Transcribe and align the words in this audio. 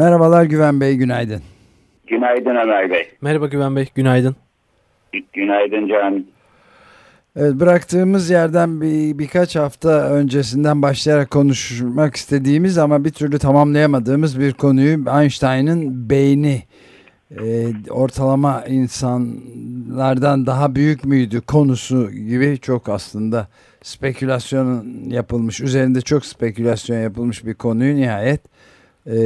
Merhabalar 0.00 0.44
Güven 0.44 0.80
Bey, 0.80 0.96
günaydın. 0.96 1.42
Günaydın 2.06 2.56
Ömer 2.56 2.90
Bey. 2.90 3.10
Merhaba 3.20 3.46
Güven 3.46 3.76
Bey, 3.76 3.88
günaydın. 3.94 4.36
Günaydın 5.32 5.88
Can. 5.88 6.24
Evet, 7.36 7.54
bıraktığımız 7.54 8.30
yerden 8.30 8.80
bir, 8.80 9.18
birkaç 9.18 9.56
hafta 9.56 10.10
öncesinden 10.10 10.82
başlayarak 10.82 11.30
konuşmak 11.30 12.16
istediğimiz 12.16 12.78
ama 12.78 13.04
bir 13.04 13.10
türlü 13.10 13.38
tamamlayamadığımız 13.38 14.40
bir 14.40 14.52
konuyu 14.52 15.04
Einstein'ın 15.20 16.10
beyni 16.10 16.62
e, 17.30 17.66
ortalama 17.90 18.64
insanlardan 18.68 20.46
daha 20.46 20.74
büyük 20.74 21.04
müydü 21.04 21.40
konusu 21.40 22.10
gibi 22.10 22.58
çok 22.58 22.88
aslında 22.88 23.48
spekülasyon 23.82 24.84
yapılmış 25.08 25.60
üzerinde 25.60 26.00
çok 26.00 26.26
spekülasyon 26.26 26.98
yapılmış 26.98 27.46
bir 27.46 27.54
konuyu 27.54 27.96
nihayet 27.96 28.40
e, 29.06 29.16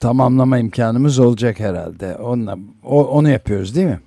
tamamlama 0.00 0.58
imkanımız 0.58 1.18
olacak 1.20 1.60
herhalde. 1.60 2.16
Onunla, 2.16 2.56
o, 2.84 3.04
onu 3.04 3.28
yapıyoruz 3.30 3.76
değil 3.76 3.86
mi? 3.86 4.00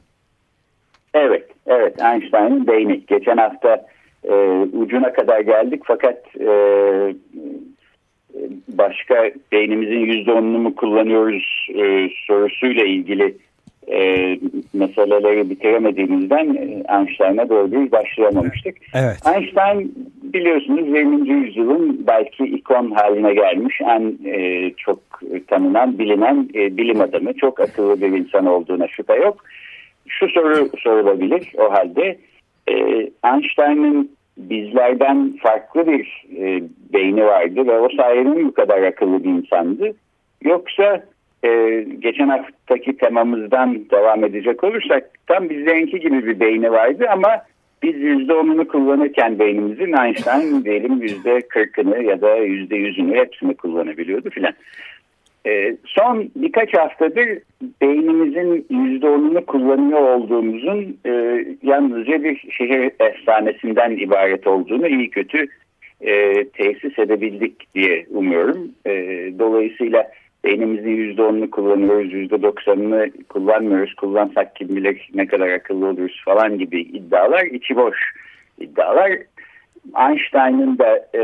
Evet, 1.14 1.50
evet 1.68 2.02
Einstein'ın 2.02 2.68
beyni. 2.68 3.06
Geçen 3.08 3.38
hafta 3.38 3.86
e, 4.24 4.34
ucuna 4.74 5.14
kadar 5.14 5.40
geldik 5.40 5.82
fakat 5.86 6.18
e, 6.40 6.50
başka 8.68 9.32
beynimizin 9.52 10.00
yüzde 10.00 10.34
onunu 10.34 10.58
mu 10.58 10.76
kullanıyoruz 10.76 11.68
e, 11.76 12.10
sorusuyla 12.28 12.86
ilgili 12.86 13.38
e, 13.92 14.40
meseleleri 14.74 15.50
bitiremediğimizden 15.50 16.56
e, 16.56 16.84
Einstein'a 16.98 17.50
doğru 17.50 17.72
bir 17.72 17.92
başlayamamıştık. 17.92 18.76
Evet. 18.94 19.18
Einstein 19.36 19.94
biliyorsunuz 20.24 20.88
20. 20.88 21.30
yüzyılın 21.30 22.08
belki 22.08 22.44
ikon 22.44 22.92
haline 22.92 23.34
gelmiş 23.34 23.82
en 23.82 24.18
e, 24.26 24.72
çok 24.78 25.00
tanınan, 25.48 26.00
bilinen 26.00 26.50
e, 26.56 26.78
bilim 26.78 27.02
adamı. 27.02 27.34
Çok 27.34 27.60
akıllı 27.60 28.02
bir 28.02 28.08
insan 28.08 28.46
olduğuna 28.46 28.88
şüphe 28.88 29.16
yok. 29.16 29.44
Şu 30.08 30.28
soru 30.28 30.70
sorulabilir 30.80 31.52
o 31.58 31.72
halde. 31.74 32.18
E, 32.68 32.74
Einstein'ın 33.26 34.10
bizlerden 34.38 35.34
farklı 35.42 35.88
bir 35.88 36.26
e, 36.38 36.64
beyni 36.94 37.26
vardı 37.26 37.68
ve 37.68 37.80
o 37.80 37.90
sayede 37.98 38.46
bu 38.46 38.54
kadar 38.54 38.84
akıllı 38.84 39.24
bir 39.24 39.30
insandı. 39.30 39.94
Yoksa 40.42 41.04
e, 41.46 41.82
geçen 42.00 42.28
haftaki 42.28 42.98
temamızdan 42.98 43.90
devam 43.92 44.24
edecek 44.24 44.64
olursak 44.64 45.10
tam 45.28 45.50
bizlerinki 45.50 46.00
gibi 46.00 46.26
bir 46.26 46.40
beyni 46.40 46.72
vardı 46.72 47.06
ama 47.12 47.30
biz 47.84 47.96
yüzde 47.96 48.34
onunu 48.34 48.68
kullanırken 48.68 49.40
beynimizin 49.40 49.94
Einstein 49.94 50.64
diyelim 50.66 51.02
yüzde 51.02 51.42
kırkını 51.42 52.04
ya 52.04 52.22
da 52.22 52.36
yüzde 52.36 52.76
yüzünü 52.76 53.16
hepsini 53.16 53.56
kullanabiliyordu 53.56 54.30
filan. 54.30 54.54
E, 55.48 55.78
son 55.86 56.32
birkaç 56.36 56.74
haftadır 56.74 57.40
beynimizin 57.82 58.66
yüzde 58.70 59.08
onunu 59.08 59.46
kullanıyor 59.46 60.02
olduğumuzun 60.02 60.98
e, 61.06 61.46
yalnızca 61.64 62.24
bir 62.24 62.52
şehir 62.52 62.92
efsanesinden 63.00 63.92
ibaret 63.92 64.48
olduğunu 64.48 64.88
iyi 64.88 65.10
kötü 65.10 65.48
e, 66.02 66.44
tesis 66.50 67.00
edebildik 67.00 67.76
diye 67.76 68.06
umuyorum. 68.10 68.72
E, 68.86 68.92
dolayısıyla 69.40 70.12
beynimizin 70.46 70.96
yüzde 70.96 71.22
onunu 71.22 71.52
kullanıyoruz, 71.52 72.14
yüzde 72.14 72.42
doksanını 72.42 73.12
kullanmıyoruz. 73.30 73.94
Kullansak 73.94 74.56
kim 74.56 74.76
bilir 74.76 75.10
ne 75.14 75.28
kadar 75.28 75.50
akıllı 75.50 75.86
oluruz 75.86 76.22
falan 76.26 76.58
gibi 76.58 76.82
iddialar 76.82 77.46
içi 77.46 77.76
boş 77.76 77.98
iddialar. 78.60 79.12
Einstein'ın 80.10 80.78
da 80.78 81.08
e, 81.16 81.22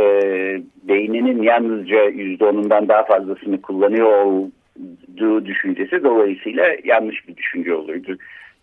beyninin 0.83 1.41
yalnızca 1.43 2.03
yüzde 2.03 2.45
onundan 2.45 2.87
daha 2.87 3.03
fazlasını 3.03 3.61
kullanıyor 3.61 4.25
olduğu 4.25 5.45
düşüncesi 5.45 6.03
dolayısıyla 6.03 6.67
yanlış 6.83 7.27
bir 7.27 7.37
düşünce 7.37 7.73
olurdu. 7.73 8.17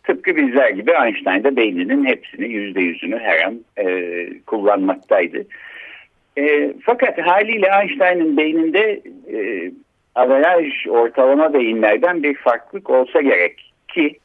Tıpkı 0.04 0.36
bizler 0.36 0.70
gibi 0.70 0.90
Einstein 0.90 1.44
da 1.44 1.56
beyninin 1.56 2.04
hepsini 2.04 2.48
yüzde 2.48 2.80
yüzünü 2.80 3.18
her 3.18 3.42
an 3.42 3.60
e, 3.76 4.26
kullanmaktaydı. 4.46 5.44
E, 6.38 6.72
fakat 6.82 7.18
haliyle 7.18 7.68
Einstein'ın 7.82 8.36
beyninde 8.36 9.00
e, 9.32 9.70
averaj 10.18 10.86
ortalama 10.88 11.54
beyinlerden 11.54 12.22
bir 12.22 12.34
farklılık 12.34 12.90
olsa 12.90 13.20
gerek 13.20 13.72
ki 13.88 14.18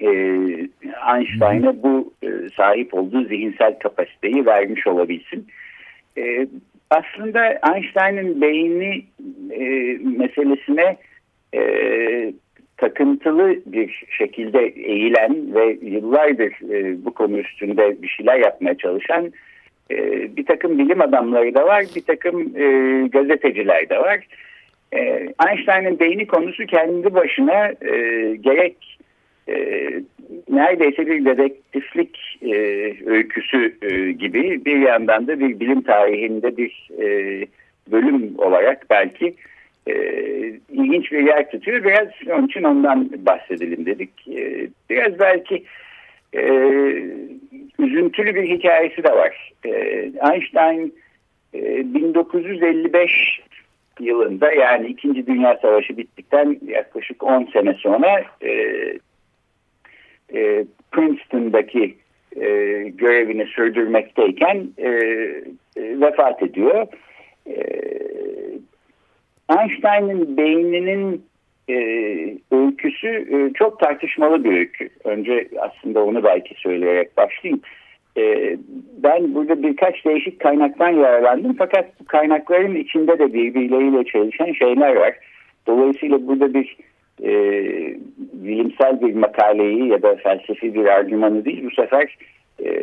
e, 0.00 0.08
Einstein'a 1.14 1.82
bu 1.82 2.12
e, 2.22 2.28
sahip 2.56 2.94
olduğu 2.94 3.24
zihinsel 3.24 3.78
kapasiteyi 3.78 4.46
vermiş 4.46 4.86
olabilsin. 4.86 5.46
E, 6.18 6.46
aslında 6.90 7.60
Einstein'ın 7.74 8.40
beyni 8.40 9.04
e, 9.50 9.64
meselesine 10.18 10.96
e, 11.54 11.62
takıntılı 12.76 13.56
bir 13.66 14.04
şekilde 14.18 14.66
eğilen 14.66 15.54
ve 15.54 15.78
yıllardır 15.82 16.72
e, 16.72 17.04
bu 17.04 17.14
konu 17.14 17.38
üstünde 17.38 18.02
bir 18.02 18.08
şeyler 18.08 18.38
yapmaya 18.38 18.78
çalışan 18.78 19.32
e, 19.90 19.96
bir 20.36 20.46
takım 20.46 20.78
bilim 20.78 21.00
adamları 21.00 21.54
da 21.54 21.66
var, 21.66 21.84
bir 21.96 22.02
takım 22.02 22.56
e, 22.56 23.06
gazeteciler 23.08 23.88
de 23.88 23.98
var. 23.98 24.16
E, 24.16 24.24
Einstein'ın 25.48 25.98
beyni 25.98 26.26
konusu 26.26 26.66
kendi 26.66 27.14
başına 27.14 27.68
e, 27.68 27.96
gerek 28.40 28.98
e, 29.48 29.56
neredeyse 30.50 31.06
bir 31.06 31.24
dedektiflik 31.24 32.38
e, 32.42 32.56
öyküsü 33.06 33.76
e, 33.82 34.12
gibi 34.12 34.64
bir 34.64 34.78
yandan 34.78 35.26
da 35.26 35.40
bir 35.40 35.60
bilim 35.60 35.82
tarihinde 35.82 36.56
bir 36.56 36.90
e, 37.02 37.06
bölüm 37.92 38.38
olarak 38.38 38.86
belki 38.90 39.34
e, 39.86 39.94
ilginç 40.72 41.12
bir 41.12 41.26
yer 41.26 41.50
tutuyor. 41.50 41.84
Biraz 41.84 42.08
onun 42.30 42.46
için 42.46 42.62
ondan 42.62 43.10
bahsedelim 43.26 43.86
dedik. 43.86 44.28
E, 44.28 44.68
biraz 44.90 45.18
belki 45.18 45.64
e, 46.36 46.42
üzüntülü 47.78 48.34
bir 48.34 48.48
hikayesi 48.48 49.04
de 49.04 49.12
var. 49.12 49.52
E, 49.64 49.70
Einstein 50.32 50.94
e, 51.54 51.94
1955 51.94 53.40
yılında 54.00 54.52
yani 54.52 54.86
2. 54.86 55.26
Dünya 55.26 55.58
Savaşı 55.62 55.96
bittikten 55.96 56.58
yaklaşık 56.66 57.22
10 57.22 57.44
sene 57.52 57.74
sonra 57.74 58.24
e, 58.42 58.50
e, 60.34 60.64
Princeton'daki 60.92 61.94
e, 62.36 62.46
görevini 62.88 63.46
sürdürmekteyken 63.46 64.68
e, 64.78 64.88
e, 64.88 66.00
vefat 66.00 66.42
ediyor. 66.42 66.86
E, 67.46 67.56
Einstein'ın 69.50 70.36
beyninin 70.36 71.24
e, 71.68 71.74
öyküsü 72.50 73.08
e, 73.08 73.52
çok 73.52 73.80
tartışmalı 73.80 74.44
bir 74.44 74.52
öykü. 74.52 74.88
Önce 75.04 75.48
aslında 75.60 76.04
onu 76.04 76.24
belki 76.24 76.54
söyleyerek 76.54 77.16
başlayayım. 77.16 77.60
Ben 79.02 79.34
burada 79.34 79.62
birkaç 79.62 80.04
değişik 80.04 80.40
kaynaktan 80.40 80.88
yararlandım 80.88 81.54
fakat 81.58 82.00
bu 82.00 82.04
kaynakların 82.04 82.74
içinde 82.74 83.18
de 83.18 83.34
birbirleriyle 83.34 84.04
çalışan 84.04 84.52
şeyler 84.52 84.96
var. 84.96 85.14
Dolayısıyla 85.66 86.26
burada 86.26 86.54
bir 86.54 86.76
e, 87.22 87.32
bilimsel 88.32 89.00
bir 89.00 89.14
makaleyi 89.14 89.88
ya 89.88 90.02
da 90.02 90.16
felsefi 90.16 90.74
bir 90.74 90.86
argümanı 90.86 91.44
değil 91.44 91.64
bu 91.64 91.70
sefer 91.70 92.16
e, 92.64 92.82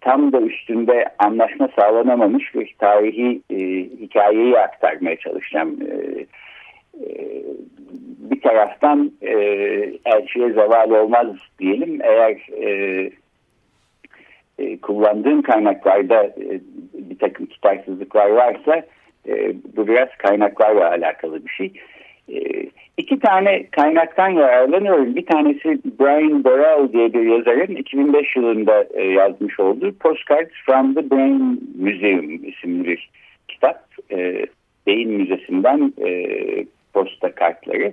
tam 0.00 0.32
da 0.32 0.40
üstünde 0.40 1.04
anlaşma 1.18 1.68
sağlanamamış 1.78 2.54
bir 2.54 2.74
tarihi 2.78 3.40
e, 3.50 3.56
hikayeyi 4.00 4.58
aktarmaya 4.58 5.16
çalışacağım. 5.16 5.78
E, 5.82 6.26
e, 7.04 7.42
bir 8.30 8.40
taraftan 8.40 9.12
e, 9.22 9.32
elçiye 10.04 10.52
zeval 10.52 10.90
olmaz 10.90 11.26
diyelim 11.58 11.98
eğer 12.02 12.62
e, 12.62 13.10
e, 14.58 14.80
kullandığım 14.80 15.42
kaynaklarda 15.42 16.24
e, 16.24 16.60
bir 16.94 17.18
takım 17.18 17.46
tutarsızlıklar 17.46 18.30
varsa 18.30 18.82
e, 19.28 19.54
bu 19.76 19.88
biraz 19.88 20.08
kaynaklarla 20.18 20.90
alakalı 20.90 21.46
bir 21.46 21.50
şey. 21.50 21.72
E, 22.28 22.66
iki 22.96 23.18
tane 23.18 23.66
kaynaktan 23.70 24.28
yararlanıyorum. 24.28 25.16
Bir 25.16 25.26
tanesi 25.26 25.78
Brian 26.00 26.44
Burrell 26.44 26.92
diye 26.92 27.12
bir 27.12 27.22
yazarın 27.22 27.76
2005 27.76 28.36
yılında 28.36 28.86
e, 28.94 29.02
yazmış 29.04 29.60
olduğu 29.60 29.92
Postcards 29.92 30.52
from 30.66 30.94
the 30.94 31.10
Brain 31.10 31.60
Museum 31.78 32.44
isimli 32.44 32.88
bir 32.88 33.10
kitap. 33.48 33.84
E, 34.10 34.46
Beyin 34.86 35.10
Müzesi'nden 35.10 35.92
e, 36.06 36.26
posta 36.94 37.34
kartları. 37.34 37.92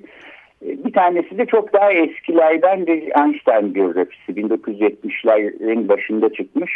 Bir 0.64 0.94
tanesi 0.94 1.38
de 1.38 1.46
çok 1.46 1.74
daha 1.74 1.92
eskilerden 1.92 2.88
bir 2.88 3.02
Einstein 3.02 3.76
biyografisi. 3.76 4.32
1970'lerin 4.32 5.88
başında 5.88 6.34
çıkmış. 6.34 6.72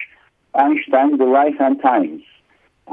Einstein 0.59 1.17
The 1.17 1.25
Life 1.25 1.65
and 1.65 1.79
Times. 1.79 2.21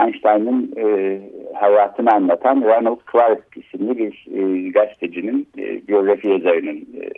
Einstein'ın 0.01 0.73
e, 0.77 1.19
hayatını 1.55 2.13
anlatan 2.13 2.63
Ronald 2.63 3.01
Clark 3.13 3.45
isimli 3.57 3.99
bir 3.99 4.27
e, 4.35 4.69
gazetecinin, 4.71 5.49
e, 5.59 5.89
biyografi 5.89 6.29
yazarının 6.29 6.87
e, 7.01 7.09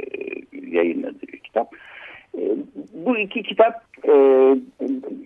yayınladığı 0.76 1.26
bir 1.32 1.38
kitap. 1.38 1.68
E, 2.38 2.40
bu 2.92 3.18
iki 3.18 3.42
kitap 3.42 3.85
e, 4.04 4.12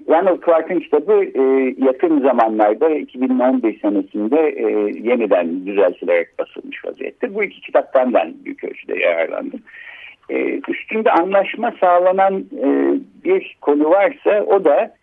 Ronald 0.09 0.45
Clark'ın 0.45 0.81
kitabı 0.81 1.25
e, 1.25 1.75
yakın 1.87 2.21
zamanlarda 2.21 2.91
2011 2.91 3.81
senesinde 3.81 4.49
e, 4.49 4.63
yeniden 5.09 5.67
düzeltilerek 5.67 6.39
basılmış 6.39 6.85
vaziyette. 6.85 7.35
Bu 7.35 7.45
iki 7.45 7.61
kitaptan 7.61 8.15
ben 8.15 8.35
büyük 8.45 8.65
ölçüde 8.65 8.99
yararlandım. 8.99 9.61
E, 10.31 10.61
üstünde 10.69 11.11
anlaşma 11.11 11.75
sağlanan 11.81 12.45
e, 12.63 12.95
bir 13.25 13.57
konu 13.61 13.91
varsa 13.91 14.45
o 14.47 14.65
da 14.65 14.95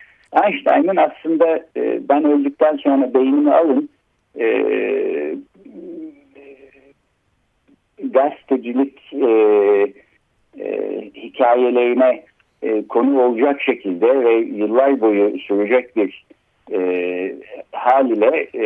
Einstein'ın 0.44 0.96
aslında 0.96 1.56
e, 1.76 2.08
ben 2.08 2.24
öldükten 2.24 2.76
sonra 2.76 3.14
beynimi 3.14 3.54
alın 3.54 3.88
e, 4.40 4.48
gazetecilik 8.04 9.12
e, 9.12 9.28
e, 10.58 11.00
hikayelerine 11.14 12.24
e, 12.62 12.86
konu 12.88 13.22
olacak 13.22 13.62
şekilde 13.62 14.24
ve 14.24 14.34
yıllar 14.34 15.00
boyu 15.00 15.38
sürecek 15.38 15.96
bir 15.96 16.24
e, 16.72 17.34
hal 17.72 18.10
ile 18.10 18.48
e, 18.54 18.64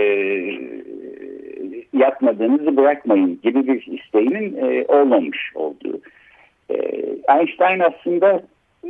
yapmadığınızı 1.92 2.76
bırakmayın 2.76 3.40
gibi 3.42 3.66
bir 3.66 3.86
isteğinin 3.86 4.56
e, 4.56 4.84
olmamış 4.88 5.52
olduğu. 5.54 6.00
E, 6.70 6.76
Einstein 7.38 7.80
aslında 7.80 8.42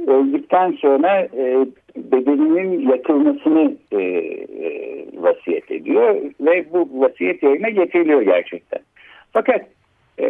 öldükten 0.07 0.73
sonra 0.73 1.29
e, 1.37 1.67
bedeninin 1.97 2.89
yakılmasını 2.89 3.73
e, 3.93 4.03
e, 4.03 5.07
vasiyet 5.15 5.71
ediyor 5.71 6.17
ve 6.41 6.65
bu 6.73 6.89
vasiyet 6.93 7.43
yerine 7.43 7.71
getiriliyor 7.71 8.23
gerçekten. 8.23 8.81
Fakat 9.33 9.67
e, 10.21 10.27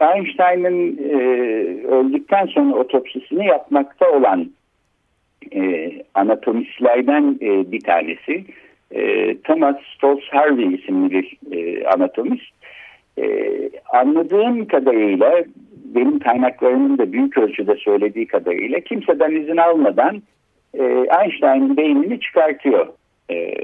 Einstein'ın 0.00 0.98
e, 1.10 1.16
öldükten 1.86 2.46
sonra 2.46 2.76
otopsisini 2.76 3.46
yapmakta 3.46 4.10
olan 4.10 4.50
e, 5.52 5.92
anatomistlerden 6.14 7.38
e, 7.40 7.72
bir 7.72 7.80
tanesi 7.80 8.44
e, 8.90 9.36
Thomas 9.36 9.76
Stolz 9.96 10.24
Harvey 10.30 10.74
isimli 10.74 11.10
bir 11.10 11.38
e, 11.56 11.86
anatomist. 11.86 12.52
E, 13.18 13.26
anladığım 13.92 14.66
kadarıyla 14.66 15.44
benim 15.94 16.18
kaynaklarımın 16.18 16.98
da 16.98 17.12
büyük 17.12 17.38
ölçüde 17.38 17.76
söylediği 17.76 18.26
kadarıyla 18.26 18.80
kimseden 18.80 19.30
izin 19.30 19.56
almadan 19.56 20.22
e, 20.74 20.82
Einstein'ın 21.22 21.76
beynini 21.76 22.20
çıkartıyor 22.20 22.86
e, 23.30 23.54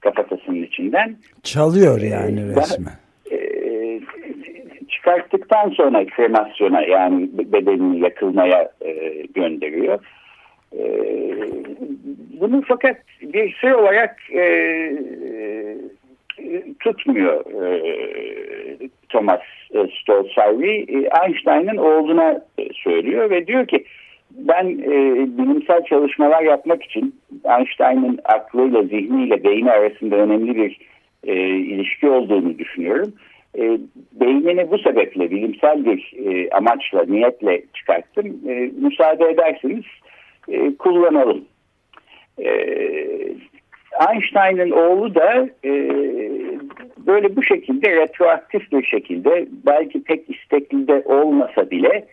kafatasının 0.00 0.62
içinden. 0.62 1.16
Çalıyor 1.42 2.00
yani 2.00 2.48
resmen. 2.48 2.92
E, 2.92 3.07
çıkarttıktan 5.08 5.70
sonra 5.70 6.06
kremasyona 6.06 6.82
yani 6.82 7.28
bedenini 7.32 8.00
yakılmaya 8.00 8.70
e, 8.80 9.22
gönderiyor. 9.34 9.98
E, 10.78 10.84
bunu 12.40 12.62
fakat 12.68 12.96
bir 13.22 13.52
şey 13.52 13.74
olarak 13.74 14.16
e, 14.34 14.44
tutmuyor 16.80 17.44
e, 17.62 18.88
Thomas 19.08 19.40
e, 19.74 19.78
Stolzari. 20.00 20.70
E, 20.70 21.08
Einstein'ın 21.24 21.76
oğluna 21.76 22.40
e, 22.58 22.68
söylüyor 22.72 23.30
ve 23.30 23.46
diyor 23.46 23.66
ki 23.66 23.84
ben 24.30 24.66
e, 24.66 25.26
bilimsel 25.38 25.84
çalışmalar 25.84 26.42
yapmak 26.42 26.82
için 26.82 27.14
Einstein'ın 27.58 28.18
aklıyla, 28.24 28.82
zihniyle, 28.82 29.44
beyni 29.44 29.70
arasında 29.70 30.16
önemli 30.16 30.56
bir 30.56 30.78
e, 31.26 31.34
ilişki 31.48 32.08
olduğunu 32.08 32.58
düşünüyorum. 32.58 33.12
E, 33.58 33.78
beynini 34.12 34.70
bu 34.70 34.78
sebeple 34.78 35.30
bilimsel 35.30 35.84
bir 35.84 36.12
e, 36.26 36.50
amaçla, 36.50 37.04
niyetle 37.08 37.62
çıkarttım. 37.74 38.26
E, 38.48 38.70
müsaade 38.80 39.24
ederseniz 39.24 39.84
e, 40.48 40.76
kullanalım. 40.76 41.44
E, 42.38 42.50
Einstein'ın 44.12 44.70
oğlu 44.70 45.14
da 45.14 45.48
e, 45.64 45.72
böyle 47.06 47.36
bu 47.36 47.42
şekilde 47.42 47.96
retroaktif 47.96 48.72
bir 48.72 48.84
şekilde 48.84 49.46
belki 49.66 50.02
pek 50.02 50.30
istekli 50.30 50.88
de 50.88 51.02
olmasa 51.06 51.70
bile 51.70 52.06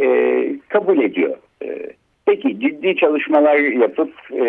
e, 0.00 0.06
kabul 0.68 1.02
ediyor. 1.02 1.36
E, 1.64 1.86
peki 2.26 2.60
ciddi 2.60 2.96
çalışmalar 2.96 3.56
yapıp 3.56 4.12
e, 4.32 4.44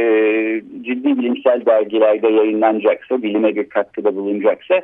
ciddi 0.81 1.17
bilimsel 1.17 1.65
dergilerde 1.65 2.27
yayınlanacaksa, 2.27 3.23
bilime 3.23 3.55
bir 3.55 3.69
katkıda 3.69 4.15
bulunacaksa 4.15 4.81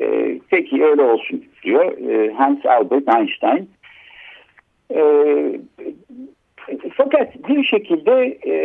e, 0.00 0.38
peki 0.50 0.84
öyle 0.84 1.02
olsun 1.02 1.44
diyor 1.62 1.98
e, 2.10 2.32
Hans 2.32 2.66
Albert 2.66 3.14
Einstein. 3.16 3.70
E, 4.94 5.00
fakat 6.96 7.48
bir 7.48 7.64
şekilde 7.64 8.38
e, 8.46 8.56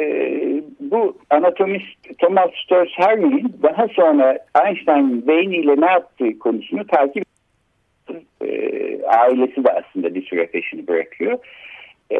bu 0.80 1.18
anatomist 1.30 2.18
Thomas 2.20 2.50
Sturz 2.64 2.90
Harvey'in 2.96 3.54
daha 3.64 3.88
sonra 3.88 4.38
Einstein'ın 4.66 5.28
beyniyle 5.28 5.82
ne 5.82 5.92
yaptığı 5.92 6.40
konusunu 6.40 6.88
takip 6.88 7.26
e, 8.42 9.00
ailesi 9.04 9.64
de 9.64 9.70
aslında 9.72 10.16
bir 10.16 10.26
süre 10.26 10.46
peşini 10.46 10.88
bırakıyor. 10.88 11.40
E, 12.12 12.18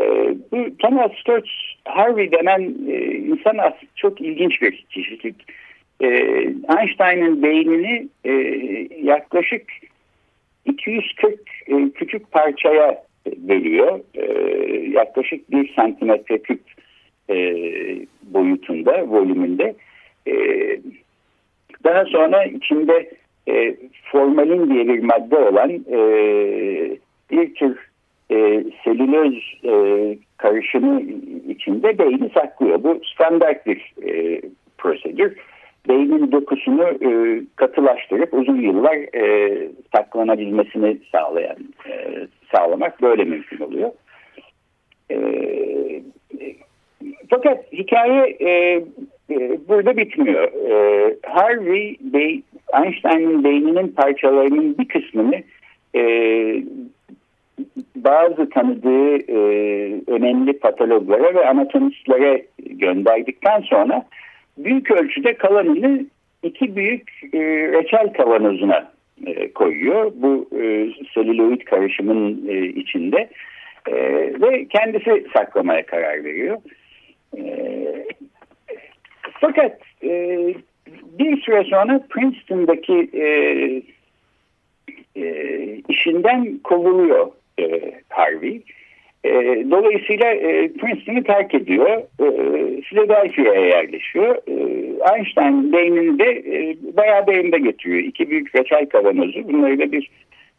bu 0.52 0.78
Thomas 0.78 1.12
Sturz 1.12 1.76
Harvey 1.86 2.32
denen 2.32 2.62
e, 2.90 3.16
insan 3.16 3.58
aslında 3.58 3.92
çok 3.96 4.22
ilginç 4.22 4.62
bir 4.62 4.86
kişilik. 4.90 5.36
E, 6.02 6.08
Einstein'ın 6.80 7.44
beynini 7.44 8.08
e, 8.24 8.32
yaklaşık 9.02 9.72
240 10.66 11.40
e, 11.68 11.90
küçük 11.90 12.32
parçaya 12.32 13.04
bölüyor. 13.38 14.00
E, 14.16 14.26
yaklaşık 14.90 15.52
bir 15.52 15.74
santimetre 15.74 16.38
küp 16.38 16.62
boyutunda, 18.24 19.08
volümünde. 19.08 19.76
Daha 21.84 22.06
sonra 22.06 22.46
içinde 22.46 23.10
formalin 24.12 24.74
diye 24.74 24.88
bir 24.88 25.00
madde 25.00 25.38
olan 25.38 25.70
bir 27.32 27.56
tür 27.56 27.78
e, 28.32 28.64
selüloz 28.84 29.62
karışımı 30.38 31.02
içinde 31.50 31.98
beyni 31.98 32.30
saklıyor. 32.30 32.84
Bu 32.84 33.02
standart 33.14 33.66
bir 33.66 33.94
prosedür. 34.78 35.38
Beynin 35.88 36.32
dokusunu 36.32 36.84
e, 36.84 37.42
katılaştırıp 37.56 38.34
uzun 38.34 38.62
yıllar 38.62 39.16
e, 39.16 39.68
saklanabilmesini 39.96 40.98
sağlayan 41.12 41.58
e, 41.90 42.18
sağlamak 42.56 43.02
böyle 43.02 43.24
mümkün 43.24 43.60
oluyor. 43.60 43.92
E, 45.12 45.18
fakat 47.30 47.74
hikaye 47.74 48.38
e, 48.40 48.50
e, 49.32 49.60
burada 49.68 49.98
bitmiyor. 49.98 50.44
E, 50.44 51.16
Harvey 51.24 51.98
Bey, 52.02 52.42
Einstein'ın 52.84 53.44
beyninin 53.44 53.88
parçalarının 53.88 54.78
bir 54.78 54.88
kısmını 54.88 55.44
e, 55.96 56.04
bazı 57.96 58.50
tanıdığı 58.50 59.18
e, 59.18 59.38
önemli 60.08 60.60
patologlara 60.60 61.36
ve 61.36 61.50
anatomistlere 61.50 62.46
gönderdikten 62.60 63.62
sonra 63.62 64.06
büyük 64.64 64.92
ölçüde 64.92 65.34
kalanını 65.34 66.06
iki 66.44 66.76
büyük 66.76 67.12
e, 67.34 67.40
reçel 67.72 68.14
kavanozuna 68.14 68.92
e, 69.26 69.52
koyuyor. 69.52 70.12
Bu 70.16 70.50
e, 70.52 70.90
selüloid 71.14 71.62
karışımın 71.62 72.48
e, 72.48 72.66
içinde 72.66 73.30
e, 73.88 73.96
ve 74.42 74.68
kendisi 74.68 75.26
saklamaya 75.34 75.86
karar 75.86 76.24
veriyor. 76.24 76.58
E, 77.38 77.44
fakat 79.32 79.80
e, 80.04 80.40
bir 81.20 81.42
süre 81.42 81.64
sonra 81.64 82.08
Princeton'daki 82.10 83.10
e, 83.14 83.26
e, 85.16 85.76
işinden 85.90 86.58
kovuluyor 86.64 87.32
e, 87.60 87.94
Harvey. 88.10 88.62
Dolayısıyla 89.72 90.32
e, 90.32 90.74
Princeton'ı 90.74 91.24
terk 91.24 91.54
ediyor. 91.54 92.02
E, 92.20 92.26
Philadelphia'ya 92.82 93.66
yerleşiyor. 93.66 94.36
E, 94.48 94.54
Einstein 95.16 95.74
beynini 95.74 96.20
de 96.20 96.30
e, 96.30 96.76
bayağı 96.98 97.28
beyinde 97.28 97.60
getiriyor. 97.60 98.00
İki 98.00 98.30
büyük 98.30 98.56
reçel 98.56 98.86
kavanozu. 98.86 99.48
Bunları 99.48 99.80
da 99.80 99.92
bir 99.92 100.10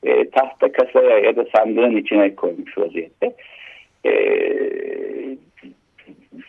e, 0.04 0.31
tahta 0.31 0.73
kasaya 0.73 1.19
ya 1.19 1.37
da 1.37 1.45
sandığın 1.57 1.97
içine 1.97 2.35
koymuş 2.35 2.78
vaziyette. 2.78 3.33
E, 4.07 4.12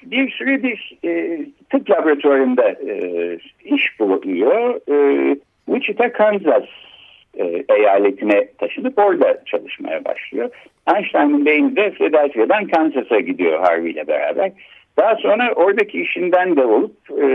bir 0.04 0.32
sürü 0.32 0.64
bir 0.64 0.98
e, 1.06 1.40
tıp 1.70 1.90
laboratuvarında 1.90 2.70
e, 2.70 3.38
iş 3.66 4.00
buluyor. 4.00 4.82
E, 4.92 5.36
Wichita, 5.66 6.12
Kansas 6.12 6.66
e, 7.38 7.64
eyaletine 7.76 8.48
taşınıp 8.58 9.00
orada 9.00 9.42
çalışmaya 9.46 10.06
başlıyor. 10.06 10.50
Einstein'ın 10.96 11.46
beyni 11.46 11.76
de 11.76 11.92
Philadelphia'dan 11.92 12.68
Kansas'a 12.68 13.20
gidiyor 13.20 13.60
Harvey 13.60 13.92
ile 13.92 14.08
beraber. 14.08 14.52
Daha 14.98 15.16
sonra 15.16 15.54
oradaki 15.54 16.02
işinden 16.02 16.56
de 16.56 16.66
olup 16.66 16.96
e, 17.22 17.28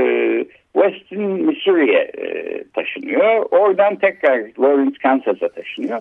Western 0.72 1.20
Missouri'ye 1.20 2.10
e, 2.18 2.64
taşınıyor. 2.74 3.46
Oradan 3.50 3.96
tekrar 3.96 4.38
Lawrence, 4.38 4.98
Kansas'a 5.02 5.48
taşınıyor. 5.48 6.00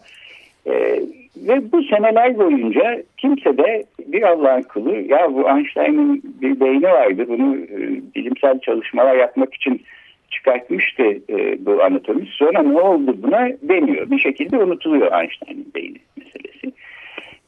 E, 0.68 1.00
ve 1.38 1.72
bu 1.72 1.84
seneler 1.84 2.38
boyunca 2.38 3.04
kimse 3.18 3.58
de 3.58 3.84
bir 4.08 4.24
Allah'ın 4.24 4.62
kulu 4.62 4.96
ya 4.96 5.34
bu 5.34 5.50
Einstein'ın 5.50 6.22
bir 6.42 6.60
beyni 6.60 6.84
vardı 6.84 7.26
bunu 7.28 7.56
e, 7.56 7.78
bilimsel 8.16 8.60
çalışmalar 8.60 9.16
yapmak 9.16 9.54
için 9.54 9.82
çıkartmıştı 10.30 11.04
e, 11.04 11.66
bu 11.66 11.84
anatomist. 11.84 12.32
Sonra 12.32 12.64
ne 12.64 12.82
oldu 12.82 13.18
buna 13.24 13.50
demiyor. 13.62 14.12
Bir 14.12 14.20
şekilde 14.20 14.58
unutuluyor 14.58 15.22
Einstein'ın 15.22 15.72
beyni 15.76 15.98
meselesi. 16.18 16.72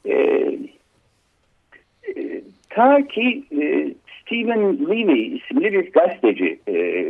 E, 0.06 0.14
e, 2.08 2.42
ta 2.70 3.08
ki 3.08 3.44
e, 3.62 3.94
Stephen 4.22 4.90
Levy 4.90 5.36
isimli 5.36 5.74
bir 5.74 5.92
gazeteci 5.92 6.60
e, 6.68 7.06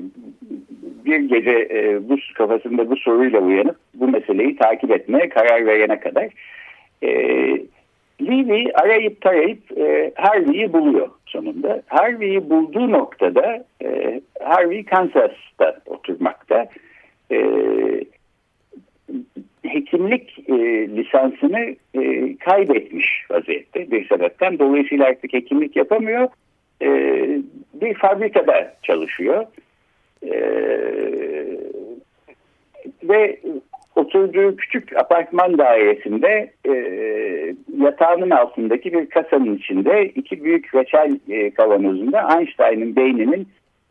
bir 1.05 1.19
gece 1.19 1.67
e, 1.71 2.09
bu 2.09 2.17
kafasında 2.35 2.89
bu 2.89 2.95
soruyla 2.95 3.39
uyanıp 3.39 3.75
bu 3.93 4.07
meseleyi 4.07 4.55
takip 4.55 4.91
etmeye 4.91 5.29
karar 5.29 5.65
verene 5.65 5.99
kadar 5.99 6.27
e, 7.03 7.09
Levy 8.21 8.71
arayıp 8.73 9.21
tarayıp 9.21 9.77
e, 9.77 10.11
Harvey'i 10.15 10.73
buluyor 10.73 11.09
sonunda. 11.25 11.81
Harvey'i 11.87 12.49
bulduğu 12.49 12.91
noktada 12.91 13.65
e, 13.83 14.21
Harvey 14.43 14.85
Kansas'ta 14.85 15.79
oturmakta. 15.85 16.67
E, 17.31 17.39
hekimlik 19.63 20.49
e, 20.49 20.53
lisansını 20.87 21.75
e, 21.93 22.35
kaybetmiş 22.37 23.25
vaziyette 23.31 23.91
bir 23.91 24.07
sebepten. 24.07 24.59
Dolayısıyla 24.59 25.05
artık 25.05 25.33
hekimlik 25.33 25.75
yapamıyor. 25.75 26.27
E, 26.81 26.87
bir 27.73 27.93
fabrikada 27.93 28.73
çalışıyor. 28.83 29.45
E, 30.23 30.33
ve 33.03 33.39
oturduğu 33.99 34.55
küçük 34.55 34.97
apartman 34.97 35.57
dairesinde 35.57 36.51
e, 36.67 36.73
yatağının 37.77 38.29
altındaki 38.29 38.93
bir 38.93 39.09
kasanın 39.09 39.55
içinde 39.55 40.05
iki 40.05 40.43
büyük 40.43 40.75
reçel 40.75 41.19
e, 41.29 41.51
kavanozunda 41.51 42.37
Einstein'ın 42.39 42.95
beyninin 42.95 43.47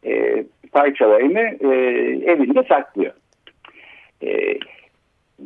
e, 0.06 0.44
parçalarını 0.72 1.40
e, 1.40 1.68
evinde 2.32 2.62
saklıyor. 2.68 3.12
E, 4.22 4.58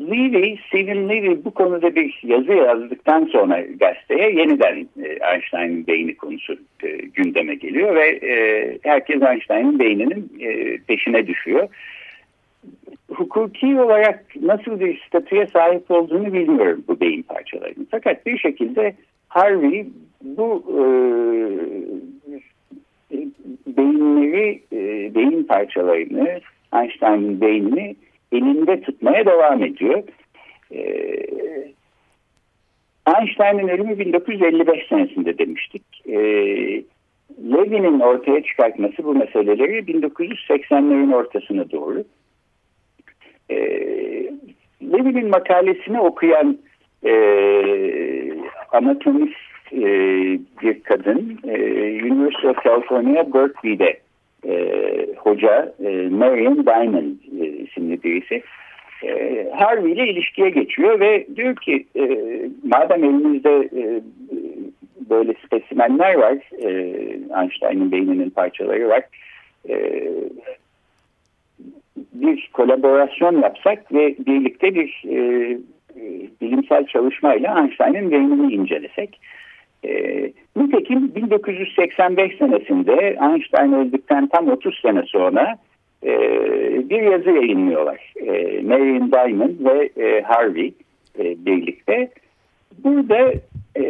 Levy, 0.01 0.57
Stephen 0.69 1.09
Levy 1.09 1.45
bu 1.45 1.51
konuda 1.51 1.95
bir 1.95 2.21
yazı 2.23 2.53
yazdıktan 2.53 3.25
sonra 3.25 3.61
gazeteye 3.61 4.31
yeniden 4.31 4.89
e, 5.03 5.19
Einstein'ın 5.33 5.87
beyni 5.87 6.17
konusu 6.17 6.57
e, 6.83 6.89
gündeme 6.89 7.55
geliyor 7.55 7.95
ve 7.95 8.09
e, 8.09 8.79
herkes 8.83 9.23
Einstein'ın 9.23 9.79
beyninin 9.79 10.33
e, 10.41 10.79
peşine 10.79 11.27
düşüyor 11.27 11.69
hukuki 13.15 13.81
olarak 13.81 14.25
nasıl 14.43 14.81
bir 14.81 15.03
statüye 15.07 15.47
sahip 15.47 15.91
olduğunu 15.91 16.33
bilmiyorum 16.33 16.85
bu 16.89 17.01
beyin 17.01 17.23
parçalarının. 17.23 17.89
Fakat 17.91 18.27
bir 18.27 18.39
şekilde 18.39 18.95
Harvey 19.29 19.87
bu 20.23 20.65
e, 20.69 20.83
beyinleri, 23.67 24.63
e, 24.73 25.15
beyin 25.15 25.43
parçalarını, 25.43 26.41
Einstein'ın 26.75 27.41
beynini 27.41 27.97
elinde 28.33 28.81
tutmaya 28.81 29.27
devam 29.27 29.65
ediyor. 29.65 30.03
E, 30.75 30.81
Einstein'ın 33.19 33.69
ölümü 33.69 33.99
1955 33.99 34.89
senesinde 34.89 35.39
demiştik. 35.39 35.83
E, 36.07 36.17
Levin'in 37.53 38.01
ortaya 38.01 38.43
çıkartması 38.43 39.05
bu 39.05 39.15
meseleleri 39.15 39.79
1980'lerin 39.79 41.15
ortasına 41.15 41.71
doğru. 41.71 42.05
E, 43.53 43.57
Levin'in 44.93 45.29
makalesini 45.29 46.01
okuyan 46.01 46.59
e, 47.05 47.13
anatomist 48.73 49.37
e, 49.73 49.87
bir 50.63 50.83
kadın 50.83 51.39
e, 51.49 51.55
University 52.03 52.49
of 52.49 52.65
California 52.65 53.35
Berkeley'de 53.35 54.01
e, 54.49 55.07
hoca 55.17 55.73
e, 55.85 56.09
Marian 56.11 56.67
Diamond 56.67 57.17
e, 57.41 57.47
isimli 57.47 58.03
birisi. 58.03 58.43
E, 59.05 59.47
Harvey 59.55 59.93
ile 59.93 60.09
ilişkiye 60.09 60.51
geçiyor 60.51 61.01
ve 61.01 61.27
diyor 61.37 61.57
ki 61.57 61.87
e, 61.97 62.05
madem 62.65 63.05
elimizde 63.05 63.69
e, 63.77 64.03
böyle 65.11 65.35
spesimenler 65.47 66.15
var 66.15 66.39
e, 66.63 66.71
Einstein'ın 67.43 67.93
beyninin 67.93 68.31
parçaları 68.31 68.89
var 68.89 69.03
e, 69.69 70.03
bir 72.13 72.51
kolaborasyon 72.53 73.43
yapsak 73.43 73.95
ve 73.95 74.15
birlikte 74.27 74.75
bir 74.75 75.03
e, 75.09 75.17
e 75.97 76.29
bilimsel 76.41 76.87
çalışmayla 76.87 77.61
Einstein'ın 77.61 78.11
beynini 78.11 78.53
incelesek. 78.53 79.21
E, 79.85 80.33
nitekim 80.57 81.15
1985 81.15 82.37
senesinde 82.39 83.17
Einstein 83.33 83.73
öldükten 83.73 84.27
tam 84.27 84.49
30 84.49 84.81
sene 84.81 85.03
sonra 85.03 85.59
e, 86.05 86.11
bir 86.91 87.03
yazı 87.03 87.31
yayınlıyorlar. 87.31 88.13
E, 88.17 88.63
Marion 88.63 89.13
Diamond 89.13 89.65
ve 89.65 89.91
e, 90.05 90.23
Harvey 90.23 90.75
e, 91.19 91.47
birlikte. 91.47 92.11
Burada 92.85 93.33
e, 93.77 93.85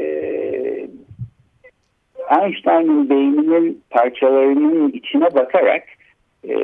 Einstein'ın 2.43 3.11
beyninin 3.11 3.83
parçalarının 3.91 4.89
içine 4.89 5.35
bakarak 5.35 5.83
e, 6.49 6.57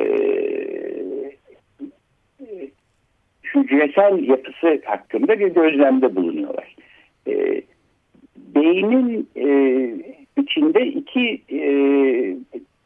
hücresel 3.63 4.27
yapısı 4.27 4.81
hakkında 4.85 5.39
bir 5.39 5.47
gözlemde 5.47 6.15
bulunuyorlar. 6.15 6.75
E, 7.27 7.61
beynin 8.55 9.27
e, 9.35 9.49
içinde 10.41 10.85
iki 10.85 11.41
e, 11.51 11.61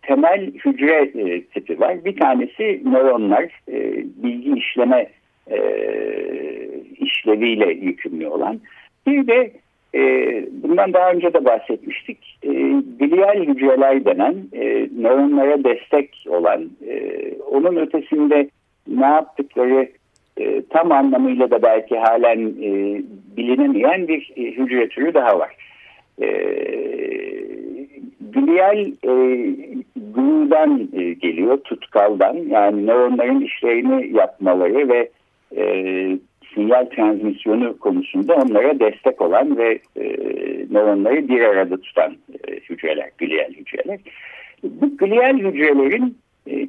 temel 0.02 0.52
hücre 0.66 1.12
e, 1.16 1.42
tipi 1.44 1.80
var. 1.80 2.06
Bir 2.06 2.16
tanesi 2.16 2.82
nöronlar, 2.86 3.44
e, 3.72 4.06
bilgi 4.24 4.54
işleme 4.54 5.08
e, 5.52 5.60
işleviyle 6.98 7.72
yükümlü 7.72 8.28
olan. 8.28 8.60
Bir 9.08 9.28
de 9.28 9.52
e, 9.96 10.02
bundan 10.52 10.94
daha 10.94 11.12
önce 11.12 11.34
de 11.34 11.46
bahsetmiştik. 11.46 12.40
E, 12.44 12.50
glial 13.00 13.44
hücreler 13.44 14.06
denen 14.06 14.36
e, 14.54 14.90
nöronlara 15.02 15.64
destek 15.64 16.26
olan, 16.28 16.70
e, 16.88 17.22
onun 17.52 17.76
ötesinde 17.76 18.50
ne 18.88 19.06
yaptıkları 19.06 19.88
tam 20.74 20.92
anlamıyla 20.92 21.52
da 21.52 21.62
belki 21.62 21.98
halen 21.98 22.40
e, 22.40 23.02
bilinemeyen 23.38 24.08
bir 24.08 24.32
e, 24.36 24.42
hücre 24.42 24.90
türü 24.90 25.14
daha 25.14 25.40
var. 25.40 25.56
E, 26.22 26.28
glial 28.32 28.80
e, 28.80 29.14
glu'dan 30.16 30.90
e, 30.94 31.14
geliyor, 31.14 31.58
tutkaldan 31.58 32.34
yani 32.34 32.88
nöronların 32.88 33.42
işlerini 33.42 34.18
yapmaları 34.18 34.90
ve 34.90 35.10
e, 35.58 35.64
sinyal 36.56 36.86
transmisyonu 36.86 37.78
konusunda 37.80 38.36
onlara 38.36 38.80
destek 38.80 39.22
olan 39.22 39.58
ve 39.58 39.80
e, 39.96 40.06
nöronları 40.72 41.28
bir 41.28 41.42
arada 41.42 41.82
tutan 41.82 42.16
e, 42.48 42.56
hücreler, 42.56 43.10
glial 43.18 43.50
hücreler. 43.50 44.00
Bu 44.64 44.98
glial 44.98 45.38
hücrelerin 45.38 46.18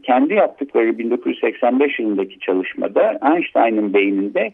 kendi 0.06 0.34
yaptıkları 0.34 0.98
1985 0.98 1.98
yılındaki 1.98 2.38
çalışmada 2.38 3.18
Einstein'ın 3.34 3.94
beyninde 3.94 4.52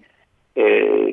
e, 0.56 0.64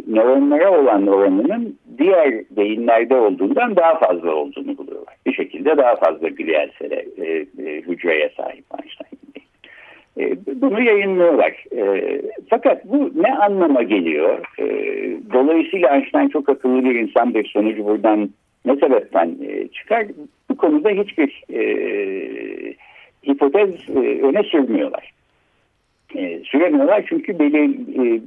nöronlara 0.08 0.79
olan 0.82 1.08
oranının 1.08 1.77
diğer 1.98 2.34
beyinlerde 2.51 3.15
olduğundan 3.15 3.75
daha 3.75 4.00
fazla 4.00 4.36
olduğunu 4.36 4.77
buluyorlar. 4.77 5.15
Bir 5.25 5.34
şekilde 5.34 5.77
daha 5.77 5.96
fazla 5.96 6.27
glial 6.27 6.70
e, 6.82 6.96
e, 6.96 7.46
hücreye 7.82 8.32
sahip 8.38 8.65
Einstein'ın 8.82 9.34
beyni. 9.36 9.48
E, 10.20 10.38
bunu 10.62 10.82
yayınlıyorlar. 10.82 11.65
E, 11.77 12.22
fakat 12.50 12.86
bu 12.86 13.12
ne 13.15 13.36
anlama 13.36 13.84
geliyor? 13.84 14.39
E, 14.60 14.65
dolayısıyla 15.34 15.96
Einstein 15.96 16.29
çok 16.29 16.50
akıllı 16.50 16.84
bir 16.84 16.96
insan 16.96 17.34
bir 17.34 17.48
sonucu 17.48 17.86
buradan 17.86 18.29
ne 18.65 18.75
sebepten 18.75 19.36
e, 19.48 19.67
çıkar? 19.67 20.06
Bu 20.50 20.58
konuda 20.58 20.89
hiçbir 20.89 21.44
e, 21.53 22.67
hipotez 23.28 23.90
e, 23.90 24.22
öne 24.22 24.44
sürmüyorlar. 24.44 25.12
E, 26.16 26.40
süremiyorlar 26.44 27.06
çünkü 27.10 27.32
e, 27.32 28.22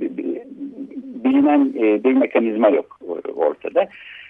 bilinen 1.25 1.73
e, 1.79 2.05
bir 2.05 2.13
mekanizma 2.13 2.69
yok 2.69 2.99
ortada. 3.35 3.89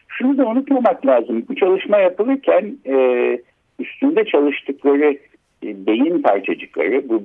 Şunu 0.08 0.38
da 0.38 0.46
unutmamak 0.46 1.06
lazım. 1.06 1.44
Bu 1.48 1.54
çalışma 1.54 1.98
yapılırken 1.98 2.76
e, 2.86 3.38
üstünde 3.78 4.24
çalıştıkları 4.24 5.18
beyin 5.62 6.22
parçacıkları 6.22 7.08
bu 7.08 7.22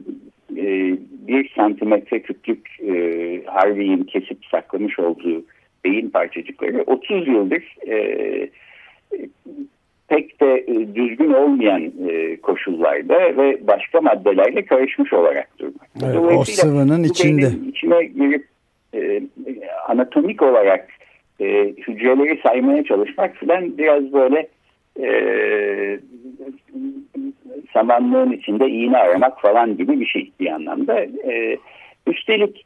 bir 1.27 1.53
santimetre 1.55 2.19
küçük 2.21 2.79
e, 2.79 3.43
kesip 4.03 4.45
saklamış 4.45 4.99
olduğu 4.99 5.43
beyin 5.85 6.09
parçacıkları 6.09 6.83
30 6.87 7.27
yıldır 7.27 7.75
pek 10.07 10.41
de 10.41 10.65
e, 10.67 10.95
düzgün 10.95 11.33
olmayan 11.33 11.91
e, 12.09 12.37
koşullarda 12.37 13.13
ve 13.13 13.67
başka 13.67 14.01
maddelerle 14.01 14.65
karışmış 14.65 15.13
olarak 15.13 15.59
durmak. 15.59 15.89
Evet, 16.03 16.37
o 16.37 16.43
sıvının 16.43 17.03
içinde. 17.03 17.51
içine 17.67 18.03
girip 18.03 18.45
e, 18.93 19.21
anatomik 19.87 20.41
olarak 20.41 20.87
hücreleri 21.87 22.39
saymaya 22.43 22.83
çalışmak 22.83 23.35
filan 23.35 23.77
biraz 23.77 24.13
böyle 24.13 24.47
samanlığın 27.73 28.31
içinde 28.31 28.67
iğne 28.69 28.97
aramak 28.97 29.41
falan 29.41 29.77
gibi 29.77 29.99
bir 29.99 30.05
şey 30.05 30.31
bir 30.39 30.47
anlamda. 30.47 31.05
Üstelik 32.07 32.63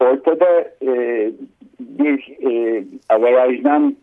ortada 0.00 0.74
bir 1.80 2.32
averajdan 3.08 3.96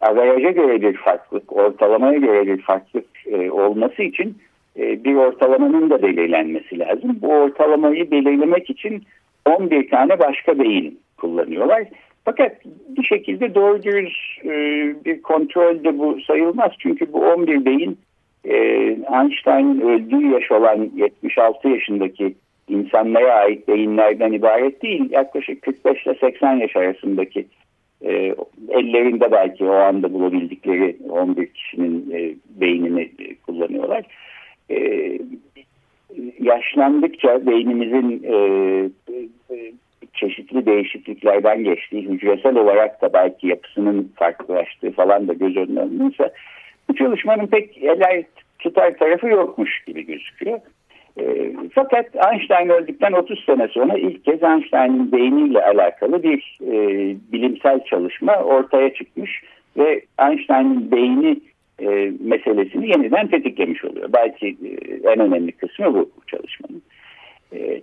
averaja 0.00 0.50
göre 0.50 0.82
bir 0.82 0.96
farklılık, 0.96 1.52
ortalamaya 1.52 2.18
göre 2.18 2.46
bir 2.46 2.62
farklılık 2.62 3.06
e, 3.26 3.50
olması 3.50 4.02
için 4.02 4.38
e, 4.78 5.04
bir 5.04 5.14
ortalamanın 5.14 5.90
da 5.90 6.02
belirlenmesi 6.02 6.78
lazım. 6.78 7.18
Bu 7.22 7.28
ortalamayı 7.28 8.10
belirlemek 8.10 8.70
için 8.70 9.02
11 9.44 9.90
tane 9.90 10.18
başka 10.18 10.58
beyin 10.58 11.00
kullanıyorlar. 11.16 11.84
Fakat 12.24 12.52
bir 12.88 13.02
şekilde 13.02 13.54
doğru 13.54 13.82
dürüst 13.82 14.44
e, 14.44 14.50
bir 15.04 15.22
kontrolde 15.22 15.98
bu 15.98 16.20
sayılmaz. 16.20 16.72
Çünkü 16.78 17.12
bu 17.12 17.20
11 17.20 17.64
beyin 17.64 17.98
e, 18.44 18.56
Einstein'ın 19.12 19.80
öldüğü 19.80 20.26
yaş 20.26 20.52
olan 20.52 20.90
76 20.96 21.68
yaşındaki 21.68 22.34
insanlara 22.68 23.34
ait 23.34 23.68
beyinlerden 23.68 24.32
ibaret 24.32 24.82
değil. 24.82 25.10
Yaklaşık 25.10 25.62
45 25.62 26.06
ile 26.06 26.14
80 26.14 26.56
yaş 26.56 26.76
arasındaki 26.76 27.46
e, 28.08 28.34
ellerinde 28.68 29.32
belki 29.32 29.64
o 29.64 29.72
anda 29.72 30.12
bulabildikleri 30.12 30.96
11 31.10 31.46
kişinin 31.46 32.10
e, 32.10 32.34
beynini 32.60 33.02
e, 33.02 33.34
kullanıyorlar. 33.46 34.04
E, 34.70 34.78
yaşlandıkça 36.40 37.46
beynimizin 37.46 38.22
e, 38.24 38.34
e, 39.50 39.72
çeşitli 40.14 40.66
değişikliklerden 40.66 41.64
geçtiği, 41.64 42.02
hücresel 42.02 42.56
olarak 42.56 43.02
da 43.02 43.12
belki 43.12 43.46
yapısının 43.46 44.12
farklılaştığı 44.16 44.90
falan 44.90 45.28
da 45.28 45.32
göz 45.32 45.56
önüne 45.56 45.80
alınırsa 45.80 46.30
bu 46.88 46.94
çalışmanın 46.94 47.46
pek 47.46 47.78
eller 47.82 48.24
tutar 48.58 48.98
tarafı 48.98 49.28
yokmuş 49.28 49.84
gibi 49.86 50.06
gözüküyor. 50.06 50.60
E, 51.20 51.52
fakat 51.74 52.06
Einstein 52.32 52.68
öldükten 52.68 53.12
30 53.12 53.44
sene 53.44 53.68
sonra 53.68 53.98
ilk 53.98 54.24
kez 54.24 54.42
Einstein'ın 54.42 55.12
beyniyle 55.12 55.64
alakalı 55.64 56.22
bir 56.22 56.58
e, 56.62 56.76
bilimsel 57.32 57.84
çalışma 57.84 58.34
ortaya 58.34 58.94
çıkmış 58.94 59.42
ve 59.76 60.02
Einstein'ın 60.20 60.90
beyni 60.90 61.40
e, 61.78 62.12
meselesini 62.20 62.88
yeniden 62.88 63.26
tetiklemiş 63.26 63.84
oluyor. 63.84 64.08
Belki 64.12 64.46
e, 64.46 65.10
en 65.10 65.20
önemli 65.20 65.52
kısmı 65.52 65.94
bu, 65.94 65.98
bu 65.98 66.26
çalışmanın. 66.26 66.82
E, 67.52 67.80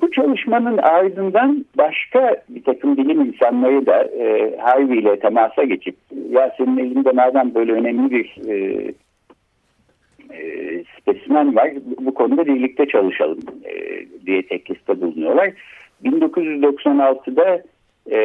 bu 0.00 0.10
çalışmanın 0.10 0.78
ardından 0.78 1.64
başka 1.78 2.42
bir 2.48 2.64
takım 2.64 2.96
bilim 2.96 3.20
insanları 3.20 3.86
da 3.86 4.04
e, 4.04 4.56
Harvey 4.56 4.98
ile 4.98 5.18
temasa 5.18 5.64
geçip 5.64 5.96
ya 6.30 6.54
senin 6.56 6.78
elinde 6.78 7.12
madem 7.12 7.54
böyle 7.54 7.72
önemli 7.72 8.10
bir 8.10 8.48
e, 8.48 8.92
e, 10.34 10.40
spesimen 11.00 11.56
var. 11.56 11.70
Bu 12.00 12.14
konuda 12.14 12.46
birlikte 12.46 12.86
çalışalım 12.86 13.38
e, 13.64 14.04
diye 14.26 14.42
teklifte 14.42 15.00
bulunuyorlar. 15.00 15.52
1996'da 16.04 17.62
e, 18.10 18.20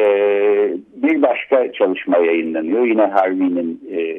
bir 0.96 1.22
başka 1.22 1.72
çalışma 1.72 2.18
yayınlanıyor. 2.18 2.86
Yine 2.86 3.02
Harvey'nin 3.06 3.80
e, 3.92 4.16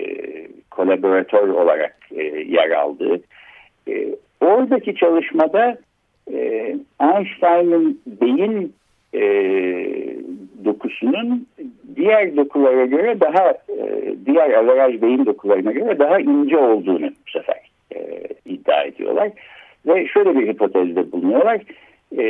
kolaboratör 0.71 1.47
olarak 1.47 1.97
e, 2.15 2.23
yer 2.47 2.69
aldığı. 2.69 3.21
Oradaki 4.41 4.95
çalışmada 4.95 5.77
e, 6.31 6.75
Einstein'ın 7.01 7.99
beyin 8.21 8.73
dokusunun 10.65 11.47
diğer 11.95 12.35
dokulara 12.35 12.85
göre 12.85 13.19
daha 13.19 13.49
e, 13.49 14.15
diğer 14.25 14.53
averaj 14.53 15.01
beyin 15.01 15.25
dokularına 15.25 15.71
göre 15.71 15.99
daha 15.99 16.19
ince 16.19 16.57
olduğunu 16.57 17.09
bu 17.09 17.31
sefer 17.31 17.64
e, 17.95 18.23
iddia 18.45 18.83
ediyorlar. 18.83 19.29
Ve 19.87 20.07
şöyle 20.07 20.39
bir 20.39 20.47
hipotezde 20.47 21.11
bulunuyorlar. 21.11 21.61
E, 22.17 22.23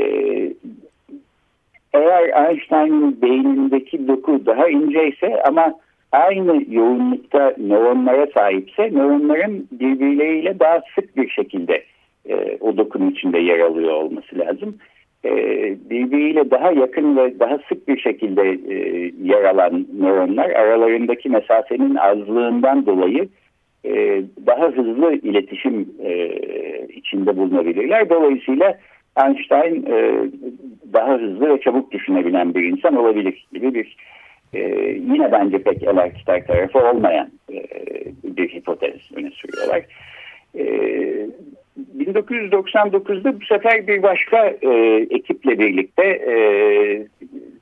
eğer 1.94 2.50
Einstein'ın 2.50 3.22
beynindeki 3.22 4.08
doku 4.08 4.46
daha 4.46 4.70
ince 4.70 5.08
ise 5.08 5.44
ama 5.44 5.74
aynı 6.12 6.64
yoğunlukta 6.70 7.54
nöronlara 7.58 8.28
sahipse 8.38 8.92
nöronların 8.92 9.68
birbirleriyle 9.72 10.60
daha 10.60 10.82
sık 10.96 11.18
bir 11.18 11.30
şekilde 11.30 11.84
e, 12.30 12.58
o 12.60 12.78
dokunun 12.78 13.12
içinde 13.12 13.40
yer 13.40 13.60
alıyor 13.60 13.92
olması 13.92 14.40
lazım. 14.40 14.78
E, 15.26 15.32
birbiriyle 15.90 16.52
daha 16.52 16.72
yakın 16.72 17.18
ve 17.18 17.40
daha 17.40 17.58
sık 17.70 17.88
bir 17.88 18.00
şekilde 18.00 18.42
e, 18.42 18.76
yer 19.24 19.44
alan 19.44 19.86
nöronlar 20.00 20.50
aralarındaki 20.50 21.30
mesafenin 21.30 21.96
azlığından 21.96 22.86
dolayı 22.86 23.28
daha 24.46 24.68
hızlı 24.68 25.14
iletişim 25.14 25.90
e, 26.04 26.38
içinde 26.96 27.38
bulunabilirler. 27.38 28.10
Dolayısıyla 28.10 28.78
Einstein 29.26 29.86
e, 29.86 30.30
daha 30.94 31.18
hızlı 31.20 31.50
ve 31.50 31.62
çabuk 31.62 31.92
düşünebilen 31.92 32.56
bir 32.56 32.64
insan 32.64 32.96
olabilir 32.96 33.46
gibi 33.54 33.74
bir 33.74 33.98
e, 34.54 34.60
yine 35.12 35.32
bence 35.32 35.58
pek 35.58 35.84
elarkitar 35.84 36.48
tarafı 36.48 36.80
olmayan 36.80 37.30
e, 37.54 37.64
bir 38.24 38.50
hipotez 38.50 39.12
öne 39.16 39.32
sürüyorlar. 39.32 39.86
E, 40.56 40.66
1999'da 41.98 43.42
bu 43.42 43.46
sefer 43.46 43.88
bir 43.88 44.04
başka 44.04 44.48
e, 44.62 44.70
ekiple 45.10 45.60
birlikte 45.60 46.04
e, 46.04 46.36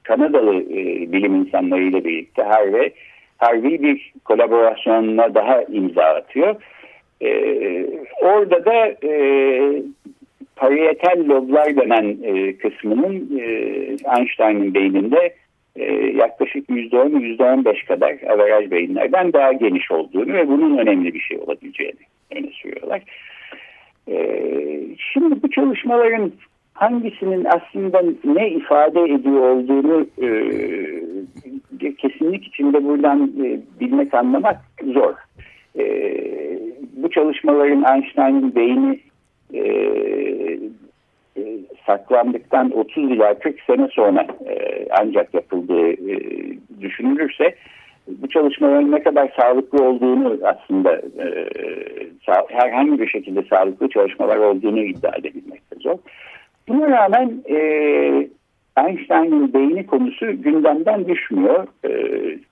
Kanadalı 0.04 0.62
e, 0.62 1.12
bilim 1.12 1.36
insanlarıyla 1.36 2.04
birlikte 2.04 2.44
Harvey 2.44 2.94
Harvey 3.44 3.82
bir 3.82 4.14
kolaborasyonuna 4.26 5.36
daha 5.36 5.64
imza 5.64 6.04
atıyor. 6.04 6.56
Ee, 7.22 7.86
orada 8.22 8.66
da 8.66 9.08
e, 9.08 9.14
parietal 10.56 11.28
loblar 11.28 11.76
denen 11.76 12.18
e, 12.24 12.58
kısmının 12.58 13.40
e, 13.40 13.44
Einstein'ın 14.18 14.74
beyninde 14.74 15.34
e, 15.76 15.94
yaklaşık 15.94 16.70
%10 16.70 17.38
%15 17.38 17.86
kadar 17.86 18.16
averaj 18.30 18.72
beyinlerden 18.72 19.34
daha 19.34 19.54
geniş 19.54 19.92
olduğunu 19.92 20.34
ve 20.34 20.48
bunun 20.48 20.78
önemli 20.78 21.14
bir 21.14 21.20
şey 21.20 21.38
olabileceğini 21.38 22.02
öne 22.36 22.52
sürüyorlar. 22.52 23.02
E, 24.08 24.18
şimdi 25.14 25.44
bu 25.44 25.50
çalışmaların 25.50 26.32
hangisinin 26.84 27.46
aslında 27.46 28.02
ne 28.24 28.50
ifade 28.50 29.02
ediyor 29.02 29.42
olduğunu 29.42 30.06
e, 30.22 30.30
kesinlik 31.96 32.48
içinde 32.48 32.84
buradan 32.84 33.32
e, 33.44 33.60
bilmek 33.80 34.14
anlamak 34.14 34.58
zor. 34.94 35.14
E, 35.80 35.86
bu 36.96 37.10
çalışmaların 37.10 37.96
Einstein'ın 37.96 38.56
beyni 38.56 39.00
e, 39.54 39.62
e, 41.38 41.60
saklandıktan 41.86 42.72
30 42.72 43.12
ila 43.12 43.40
40 43.40 43.60
sene 43.62 43.88
sonra 43.92 44.28
e, 44.48 44.88
ancak 45.00 45.34
yapıldığı 45.34 45.90
e, 45.90 46.18
düşünülürse 46.82 47.56
bu 48.08 48.30
çalışmaların 48.30 48.92
ne 48.92 49.04
kadar 49.04 49.34
sağlıklı 49.40 49.84
olduğunu 49.84 50.38
aslında 50.44 50.96
e, 50.96 51.48
herhangi 52.50 53.00
bir 53.00 53.08
şekilde 53.08 53.44
sağlıklı 53.50 53.90
çalışmalar 53.90 54.38
olduğunu 54.38 54.80
iddia 54.80 55.12
edebilmekte 55.16 55.76
zor. 55.80 55.98
Buna 56.68 56.90
rağmen 56.90 57.44
e, 57.50 57.58
Einstein'ın 58.78 59.54
beyni 59.54 59.86
konusu 59.86 60.42
gündemden 60.42 61.08
düşmüyor. 61.08 61.68
E, 61.86 61.92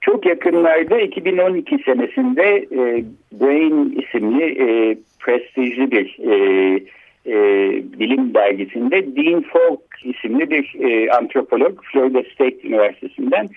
çok 0.01 0.25
yakınlarda 0.25 0.99
2012 0.99 1.77
senesinde 1.85 2.57
e, 2.57 3.03
Brain 3.31 4.01
isimli 4.01 4.43
e, 4.43 4.97
prestijli 5.19 5.91
bir 5.91 6.17
e, 6.19 6.35
e, 7.25 7.35
bilim 7.99 8.33
dergisinde 8.33 9.15
Dean 9.15 9.41
Falk 9.41 9.81
isimli 10.03 10.49
bir 10.49 10.75
e, 10.79 11.11
antropolog 11.11 11.83
Florida 11.83 12.23
State 12.33 12.67
Üniversitesi'nden 12.67 13.49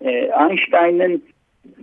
e, 0.00 0.10
Einstein'ın 0.10 1.22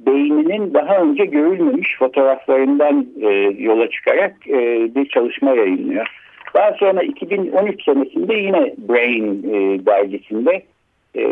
beyninin 0.06 0.74
daha 0.74 0.98
önce 0.98 1.26
görülmemiş 1.26 1.98
fotoğraflarından 2.00 3.08
e, 3.22 3.28
yola 3.64 3.90
çıkarak 3.90 4.36
e, 4.48 4.90
bir 4.96 5.10
çalışma 5.10 5.52
yayınlıyor. 5.52 6.19
Daha 6.54 6.74
sonra 6.74 7.04
2013 7.04 7.84
senesinde 7.84 8.34
yine 8.34 8.74
Brain 8.78 9.44
e, 9.44 9.86
dergisinde 9.86 10.64
e, 11.16 11.24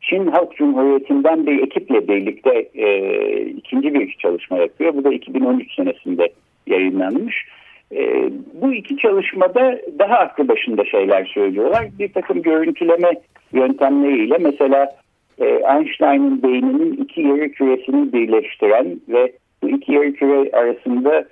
Çin 0.00 0.26
Halk 0.26 0.56
Cumhuriyeti'nden 0.56 1.46
bir 1.46 1.62
ekiple 1.62 2.08
birlikte 2.08 2.68
e, 2.74 3.40
ikinci 3.40 3.94
bir 3.94 4.16
çalışma 4.18 4.58
yapıyor. 4.58 4.94
Bu 4.94 5.04
da 5.04 5.12
2013 5.12 5.74
senesinde 5.74 6.28
yayınlanmış. 6.66 7.46
E, 7.94 8.30
bu 8.54 8.72
iki 8.72 8.96
çalışmada 8.96 9.78
daha 9.98 10.18
aklı 10.18 10.48
başında 10.48 10.84
şeyler 10.84 11.24
söylüyorlar. 11.24 11.88
Bir 11.98 12.12
takım 12.12 12.42
görüntüleme 12.42 13.10
yöntemleriyle 13.52 14.38
mesela 14.38 14.96
e, 15.38 15.44
Einstein'ın 15.44 16.42
beyninin 16.42 16.92
iki 16.92 17.20
yarı 17.20 17.52
küresini 17.52 18.12
birleştiren 18.12 19.00
ve 19.08 19.32
bu 19.62 19.68
iki 19.68 19.92
yarı 19.92 20.12
küre 20.12 20.50
arasında 20.52 21.24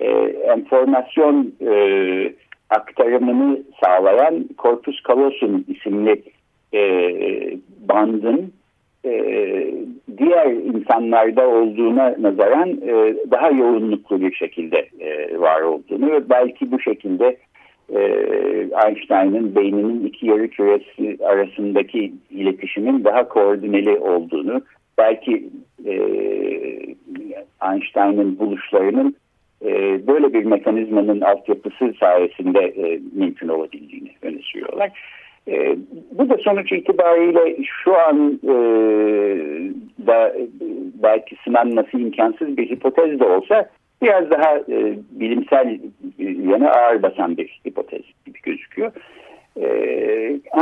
e, 0.00 0.08
enformasyon 0.54 1.52
e, 1.60 2.32
aktarımını 2.70 3.58
sağlayan 3.84 4.44
corpus 4.58 5.02
callosum 5.08 5.64
isimli 5.68 6.22
e, 6.74 6.82
bandın 7.88 8.52
e, 9.04 9.12
diğer 10.18 10.46
insanlarda 10.46 11.48
olduğuna 11.48 12.14
nazaran 12.18 12.68
e, 12.68 13.14
daha 13.30 13.50
yoğunluklu 13.50 14.20
bir 14.20 14.34
şekilde 14.34 14.88
e, 15.00 15.40
var 15.40 15.60
olduğunu 15.60 16.12
ve 16.12 16.28
belki 16.30 16.72
bu 16.72 16.80
şekilde 16.80 17.36
e, 17.94 18.00
Einstein'ın 18.86 19.54
beyninin 19.54 20.06
iki 20.06 20.26
yarı 20.26 20.48
küresi 20.48 21.24
arasındaki 21.24 22.12
iletişimin 22.30 23.04
daha 23.04 23.28
koordineli 23.28 23.98
olduğunu 23.98 24.62
belki 24.98 25.48
e, 25.86 25.94
Einstein'ın 27.72 28.38
buluşlarının 28.38 29.16
e, 29.64 30.06
böyle 30.06 30.32
bir 30.32 30.44
mekanizmanın 30.44 31.20
altyapısı 31.20 31.94
sayesinde 32.00 32.60
e, 32.60 33.00
mümkün 33.12 33.48
olabildiğini 33.48 34.10
öne 34.22 34.38
sürüyorlar. 34.42 34.90
E, 35.48 35.76
bu 36.12 36.28
da 36.28 36.36
sonuç 36.36 36.72
itibariyle 36.72 37.56
şu 37.84 37.98
an 37.98 38.40
e, 38.44 38.54
da 40.06 40.36
belki 41.02 41.36
sınanması 41.44 41.98
imkansız 41.98 42.56
bir 42.56 42.70
hipotez 42.70 43.20
de 43.20 43.24
olsa 43.24 43.70
biraz 44.02 44.30
daha 44.30 44.56
e, 44.56 44.98
bilimsel 45.10 45.78
yanı 46.18 46.70
ağır 46.70 47.02
basan 47.02 47.36
bir 47.36 47.60
hipotez 47.66 48.02
gibi 48.26 48.38
gözüküyor. 48.42 48.92
E, 49.56 49.66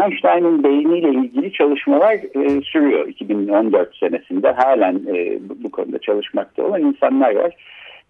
Einstein'ın 0.03 0.65
beyniyle 0.65 1.11
ilgili 1.11 1.53
çalışmalar 1.53 2.15
e, 2.15 2.61
sürüyor. 2.63 3.09
2014 3.09 3.97
senesinde 3.97 4.51
halen 4.53 4.95
e, 5.15 5.39
bu 5.65 5.71
konuda 5.71 5.99
çalışmakta 5.99 6.63
olan 6.63 6.83
insanlar 6.83 7.35
var. 7.35 7.55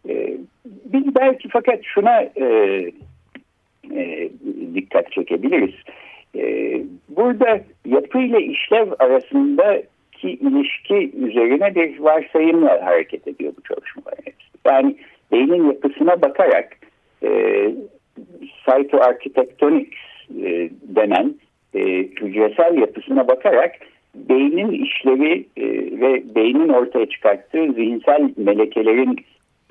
E, 0.08 0.37
biz 0.64 1.14
belki 1.14 1.48
fakat 1.48 1.80
şuna 1.82 2.20
e, 2.22 2.44
e, 3.94 4.30
dikkat 4.74 5.12
çekebiliriz. 5.12 5.74
E, 6.37 6.74
burada 7.08 7.61
yapı 7.87 8.18
ile 8.18 8.42
işlev 8.42 8.88
arasındaki 8.98 9.88
ilişki 10.22 11.11
üzerine 11.16 11.74
bir 11.74 11.98
varsayımla 11.98 12.87
hareket 12.87 13.28
ediyor 13.28 13.52
bu 13.58 13.62
çalışmalar. 13.62 14.18
Yani 14.64 14.96
beynin 15.32 15.66
yapısına 15.66 16.22
bakarak 16.22 16.76
e, 17.22 17.30
cytoarchitectonics 18.64 19.98
e, 20.44 20.70
denen 20.82 21.34
e, 21.74 21.80
hücresel 21.98 22.78
yapısına 22.78 23.28
bakarak 23.28 23.74
beynin 24.14 24.70
işlevi 24.70 25.46
e, 25.56 25.64
ve 26.00 26.34
beynin 26.34 26.68
ortaya 26.68 27.06
çıkarttığı 27.06 27.72
zihinsel 27.72 28.30
melekelerin 28.37 29.16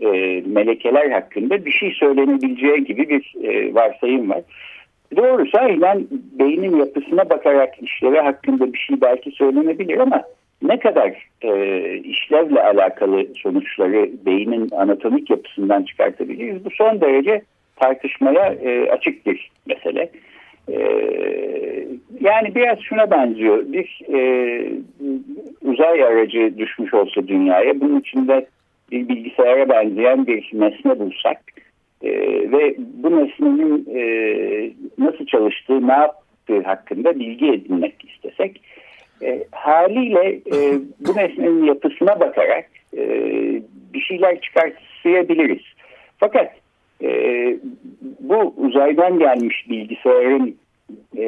e, 0.01 0.07
melekeler 0.45 1.12
hakkında 1.12 1.65
bir 1.65 1.71
şey 1.71 1.91
söylenebileceği 1.91 2.83
gibi 2.83 3.10
bir 3.10 3.33
e, 3.43 3.73
varsayım 3.73 4.29
var. 4.29 4.41
Doğrusu 5.15 5.57
aynen 5.57 6.07
beynin 6.39 6.79
yapısına 6.79 7.29
bakarak 7.29 7.73
işlevi 7.81 8.17
hakkında 8.17 8.73
bir 8.73 8.77
şey 8.77 9.01
belki 9.01 9.31
söylenebilir 9.31 9.97
ama 9.97 10.23
ne 10.62 10.79
kadar 10.79 11.27
e, 11.41 11.51
işlevle 11.97 12.63
alakalı 12.63 13.25
sonuçları 13.36 14.10
beynin 14.25 14.69
anatomik 14.71 15.29
yapısından 15.29 15.83
çıkartabiliriz 15.83 16.65
bu 16.65 16.69
son 16.69 17.01
derece 17.01 17.41
tartışmaya 17.75 18.53
e, 18.53 18.89
açık 18.91 19.25
bir 19.25 19.51
mesele. 19.65 20.10
E, 20.71 20.77
yani 22.21 22.55
biraz 22.55 22.79
şuna 22.79 23.12
benziyor. 23.12 23.63
Bir 23.67 24.01
e, 24.13 24.19
uzay 25.62 26.03
aracı 26.03 26.57
düşmüş 26.57 26.93
olsa 26.93 27.27
dünyaya 27.27 27.81
bunun 27.81 27.99
içinde 27.99 28.47
bir 28.91 29.08
bilgisayara 29.08 29.69
benzeyen 29.69 30.28
bir 30.28 30.50
nesne 30.54 31.00
bulsak 31.00 31.41
e, 32.04 32.12
ve 32.52 32.76
bu 32.78 33.21
nesnenin 33.21 33.88
e, 33.95 34.02
nasıl 34.97 35.26
çalıştığı, 35.26 35.88
ne 35.88 35.93
yaptığı 35.93 36.62
hakkında 36.62 37.19
bilgi 37.19 37.47
edinmek 37.47 37.95
istesek 38.10 38.62
e, 39.21 39.43
haliyle 39.52 40.30
e, 40.30 40.80
bu 41.00 41.17
nesnenin 41.17 41.63
yapısına 41.63 42.19
bakarak 42.19 42.69
e, 42.97 43.02
bir 43.93 44.00
şeyler 44.00 44.41
çıkartabiliriz. 44.41 45.63
Fakat 46.17 46.52
e, 47.04 47.10
bu 48.19 48.54
uzaydan 48.58 49.19
gelmiş 49.19 49.69
bilgisayarın 49.69 50.56
e, 51.17 51.28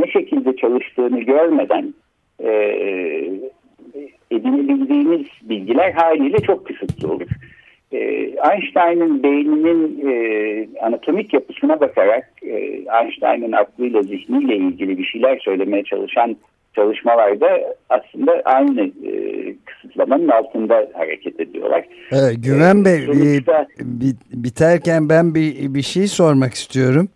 ne 0.00 0.06
şekilde 0.10 0.56
çalıştığını 0.56 1.20
görmeden 1.20 1.94
e, 2.44 2.50
edinebildiğimiz 4.34 5.26
bilgiler 5.42 5.92
haliyle 5.92 6.38
çok 6.38 6.66
kısıtlı 6.66 7.12
olur. 7.12 7.28
E, 7.92 7.98
Einstein'ın 8.52 9.22
beyninin 9.22 10.08
e, 10.08 10.68
anatomik 10.80 11.34
yapısına 11.34 11.80
bakarak 11.80 12.30
e, 12.42 12.54
Einstein'ın 13.02 13.52
aklıyla 13.52 14.02
zihniyle 14.02 14.56
ilgili 14.56 14.98
bir 14.98 15.04
şeyler 15.04 15.38
söylemeye 15.38 15.84
çalışan 15.84 16.36
çalışmalarda 16.74 17.48
aslında 17.88 18.42
aynı 18.44 18.80
e, 18.80 19.12
kısıtlamanın 19.64 20.28
altında 20.28 20.88
hareket 20.94 21.40
ediyorlar. 21.40 21.84
Evet, 22.12 22.36
Güven 22.44 22.80
e, 22.80 22.84
Bey 22.84 23.00
sonuçta... 23.06 23.66
biterken 24.32 25.08
ben 25.08 25.34
bir, 25.34 25.74
bir 25.74 25.82
şey 25.82 26.06
sormak 26.06 26.54
istiyorum. 26.54 27.08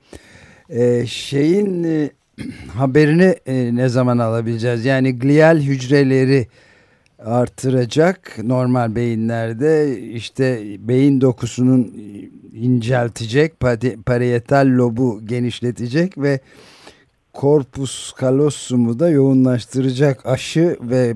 E, 0.70 1.06
şeyin 1.06 1.84
e, 1.84 2.10
haberini 2.78 3.34
e, 3.46 3.76
ne 3.76 3.88
zaman 3.88 4.18
alabileceğiz? 4.18 4.84
Yani 4.84 5.18
glial 5.18 5.56
hücreleri 5.58 6.46
artıracak 7.18 8.38
normal 8.42 8.94
beyinlerde 8.94 10.00
işte 10.00 10.62
beyin 10.78 11.20
dokusunun 11.20 11.94
inceltecek 12.54 13.60
parietal 14.06 14.66
lobu 14.66 15.26
genişletecek 15.26 16.18
ve 16.18 16.40
korpus 17.32 18.12
callosum'u 18.20 18.98
da 18.98 19.08
yoğunlaştıracak 19.08 20.26
aşı 20.26 20.76
ve 20.80 21.14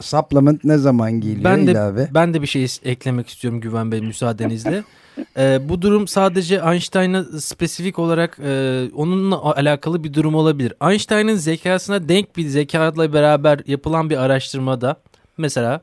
supplement 0.00 0.64
ne 0.64 0.78
zaman 0.78 1.12
geliyor 1.12 1.44
ben 1.44 1.66
de, 1.66 1.70
ilave? 1.70 2.08
Ben 2.14 2.34
de 2.34 2.42
bir 2.42 2.46
şey 2.46 2.66
eklemek 2.84 3.28
istiyorum 3.28 3.60
Güven 3.60 3.92
Bey 3.92 4.00
müsaadenizle. 4.00 4.84
ee, 5.36 5.68
bu 5.68 5.82
durum 5.82 6.08
sadece 6.08 6.60
Einstein'a 6.72 7.24
spesifik 7.24 7.98
olarak 7.98 8.38
e, 8.44 8.82
onunla 8.94 9.42
alakalı 9.54 10.04
bir 10.04 10.14
durum 10.14 10.34
olabilir. 10.34 10.72
Einstein'ın 10.90 11.34
zekasına 11.34 12.08
denk 12.08 12.36
bir 12.36 12.46
zekayla 12.46 13.12
beraber 13.12 13.60
yapılan 13.66 14.10
bir 14.10 14.16
araştırmada 14.16 14.96
Mesela 15.38 15.80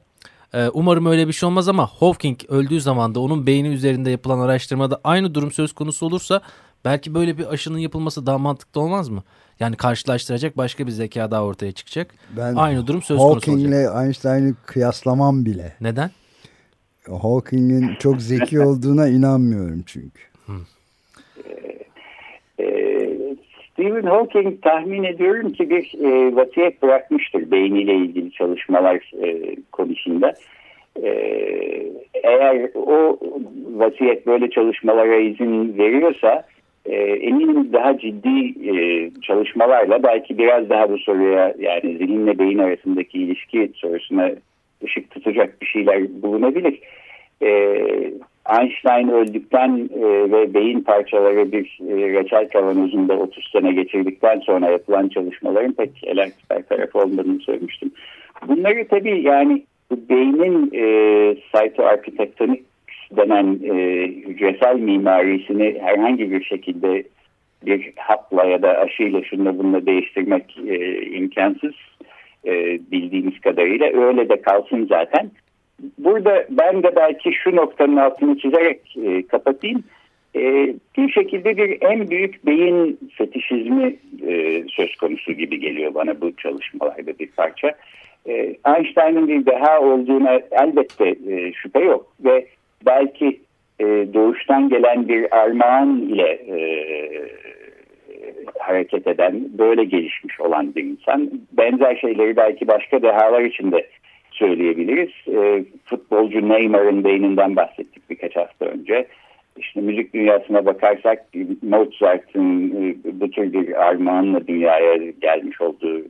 e, 0.54 0.68
umarım 0.70 1.06
öyle 1.06 1.28
bir 1.28 1.34
şey 1.34 1.48
olmaz 1.48 1.68
ama 1.68 1.88
Hawking 1.88 2.40
öldüğü 2.50 2.82
zaman 2.82 3.16
da 3.16 3.20
onun 3.20 3.48
beyni 3.48 3.68
üzerinde 3.68 4.10
yapılan 4.10 4.40
araştırmada 4.40 5.02
aynı 5.04 5.36
durum 5.36 5.52
söz 5.52 5.74
konusu 5.74 6.06
olursa 6.06 6.42
belki 6.86 7.14
böyle 7.14 7.38
bir 7.38 7.54
aşının 7.54 7.78
yapılması 7.78 8.26
daha 8.26 8.38
mantıklı 8.38 8.82
olmaz 8.82 9.10
mı? 9.10 9.24
Yani 9.60 9.76
karşılaştıracak 9.76 10.58
başka 10.58 10.88
bir 10.88 10.92
zeka 10.92 11.32
daha 11.32 11.44
ortaya 11.44 11.72
çıkacak. 11.72 12.14
Ben 12.38 12.56
aynı 12.56 12.88
durum 12.88 13.02
söz 13.02 13.18
konusu 13.18 13.34
olacak. 13.34 13.48
Hawking'le 13.48 14.04
Einstein'ı 14.06 14.56
kıyaslamam 14.66 15.46
bile. 15.46 15.76
Neden? 15.82 16.12
Hawking'in 17.22 17.96
çok 18.00 18.22
zeki 18.22 18.62
olduğuna 18.62 19.08
inanmıyorum 19.08 19.84
çünkü. 19.86 20.22
Hmm. 20.46 20.62
Stephen 23.76 24.04
Hawking 24.04 24.62
tahmin 24.62 25.04
ediyorum 25.04 25.54
ki 25.54 25.70
bir 25.70 25.94
e, 26.04 26.36
vasiyet 26.36 26.82
bırakmıştır 26.82 27.52
beyniyle 27.52 27.96
ilgili 27.96 28.32
çalışmalar 28.32 29.12
e, 29.24 29.56
konusunda. 29.72 30.34
E, 31.04 31.10
eğer 32.24 32.70
o 32.76 33.20
vasiyet 33.76 34.28
böyle 34.28 34.50
çalışmalara 34.50 35.16
izin 35.16 35.78
veriyorsa 35.78 36.44
e, 36.86 36.96
eminim 37.02 37.74
daha 37.74 37.98
ciddi 37.98 38.70
e, 38.70 39.12
çalışmalarla 39.22 40.04
belki 40.04 40.38
biraz 40.38 40.70
daha 40.70 40.90
bu 40.90 40.98
soruya 40.98 41.54
yani 41.60 41.98
zihinle 41.98 42.40
beyin 42.40 42.60
arasındaki 42.60 43.18
ilişki 43.18 43.72
sorusuna 43.76 44.32
ışık 44.84 45.12
tutacak 45.12 45.62
bir 45.62 45.68
şeyler 45.68 46.22
bulunabilir. 46.22 46.80
E, 47.42 47.78
Einstein 48.50 49.10
öldükten 49.10 49.90
e, 50.00 50.32
ve 50.32 50.54
beyin 50.54 50.82
parçaları 50.82 51.52
bir 51.52 51.80
e, 51.90 51.94
reçel 52.14 52.50
kavanozunda 52.50 53.14
30 53.14 53.50
sene 53.52 53.72
geçirdikten 53.72 54.40
sonra 54.40 54.70
yapılan 54.70 55.10
çalışmaların 55.10 55.74
pek 55.74 56.04
elektrik 56.04 56.70
tarafı 56.70 57.00
olmadığını 57.00 57.40
söylemiştim. 57.40 57.92
Bunları 58.48 58.88
tabii 58.88 59.22
yani 59.22 59.64
bu 59.92 60.10
beynin 60.10 60.72
e, 60.74 60.86
cytoarkitektonik 61.36 62.64
denen 63.18 63.60
e, 63.64 64.04
hücresel 64.08 64.76
mimarisini 64.80 65.78
herhangi 65.82 66.32
bir 66.32 66.44
şekilde 66.44 67.04
bir 67.66 67.94
hapla 67.96 68.46
ya 68.46 68.62
da 68.62 68.78
aşıyla 68.78 69.24
şunla 69.24 69.58
bununla 69.58 69.86
değiştirmek 69.86 70.58
e, 70.68 71.06
imkansız. 71.06 71.74
e, 72.46 72.80
bildiğimiz 72.92 73.40
kadarıyla 73.40 74.08
öyle 74.08 74.30
de 74.30 74.42
kalsın 74.42 74.86
zaten. 74.90 75.32
Burada 75.98 76.46
ben 76.50 76.84
de 76.84 76.96
belki 76.96 77.34
şu 77.34 77.56
noktanın 77.56 77.98
altını 77.98 78.38
çizerek 78.38 78.98
e, 79.04 79.28
kapatayım. 79.28 79.84
E, 80.36 80.74
bir 80.98 81.10
şekilde 81.12 81.58
bir 81.58 81.78
en 81.82 82.10
büyük 82.10 82.46
beyin 82.46 83.00
fetişizmi 83.18 83.96
e, 84.28 84.64
söz 84.70 84.96
konusu 84.96 85.32
gibi 85.32 85.60
geliyor 85.60 85.94
bana 85.94 86.22
bu 86.22 86.36
çalışmalarda 86.36 87.20
bir 87.20 87.28
parça. 87.28 87.76
E, 88.28 88.56
Einstein'ın 88.78 89.28
bir 89.28 89.46
deha 89.46 89.82
olduğuna 89.82 90.40
elbette 90.52 91.16
e, 91.30 91.54
şüphe 91.54 91.80
yok 91.80 92.14
ve 92.26 92.48
belki 92.86 93.40
e, 93.80 93.86
doğuştan 93.86 94.70
gelen 94.70 95.08
bir 95.08 95.38
armağan 95.38 96.02
ile 96.02 96.30
e, 96.30 96.58
hareket 98.60 99.08
eden, 99.08 99.44
böyle 99.58 99.84
gelişmiş 99.84 100.42
olan 100.42 100.76
bir 100.76 100.84
insan. 100.84 101.32
Benzer 101.52 101.96
şeyleri 101.96 102.36
belki 102.36 102.68
başka 102.68 103.02
dehalar 103.02 103.42
için 103.42 103.72
de 103.72 103.88
söyleyebiliriz. 104.36 105.10
E, 105.28 105.66
futbolcu 105.86 106.50
Neymar'ın 106.50 107.04
beyninden 107.04 107.56
bahsettik 107.56 108.10
birkaç 108.10 108.36
hafta 108.36 108.66
önce. 108.66 109.08
İşte 109.58 109.82
müzik 109.82 110.14
dünyasına 110.14 110.66
bakarsak 110.66 111.26
Mozart'ın 111.62 112.70
e, 112.70 112.96
bu 113.20 113.32
tür 113.32 113.54
bir 113.54 113.88
armağanla 113.88 114.48
dünyaya 114.48 114.98
gelmiş 115.22 115.62
olduğu 115.62 116.02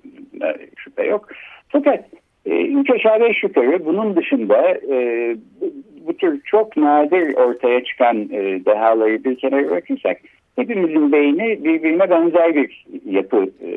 şüphe 0.77 1.03
yok. 1.03 1.29
Fakat 1.69 2.05
üç 2.45 2.91
aşağı 2.91 3.21
beş 3.21 3.43
yukarı 3.43 3.85
bunun 3.85 4.15
dışında 4.15 4.77
e, 4.89 5.35
bu, 6.07 6.17
tür 6.17 6.41
çok 6.41 6.77
nadir 6.77 7.33
ortaya 7.35 7.83
çıkan 7.83 8.17
e, 8.31 8.65
dehaları 8.65 9.23
bir 9.23 9.35
kenara 9.35 9.69
bırakırsak 9.69 10.17
hepimizin 10.55 11.11
beyni 11.11 11.63
birbirine 11.63 12.09
benzer 12.09 12.55
bir 12.55 12.85
yapı 13.05 13.49
e, 13.61 13.69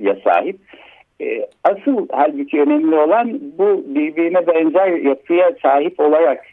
ya 0.00 0.16
sahip. 0.24 0.56
E, 1.20 1.46
asıl 1.64 2.06
halbuki 2.10 2.60
önemli 2.60 2.94
olan 2.96 3.40
bu 3.58 3.84
birbirine 3.86 4.46
benzer 4.46 4.88
yapıya 4.88 5.52
sahip 5.62 6.00
olarak 6.00 6.44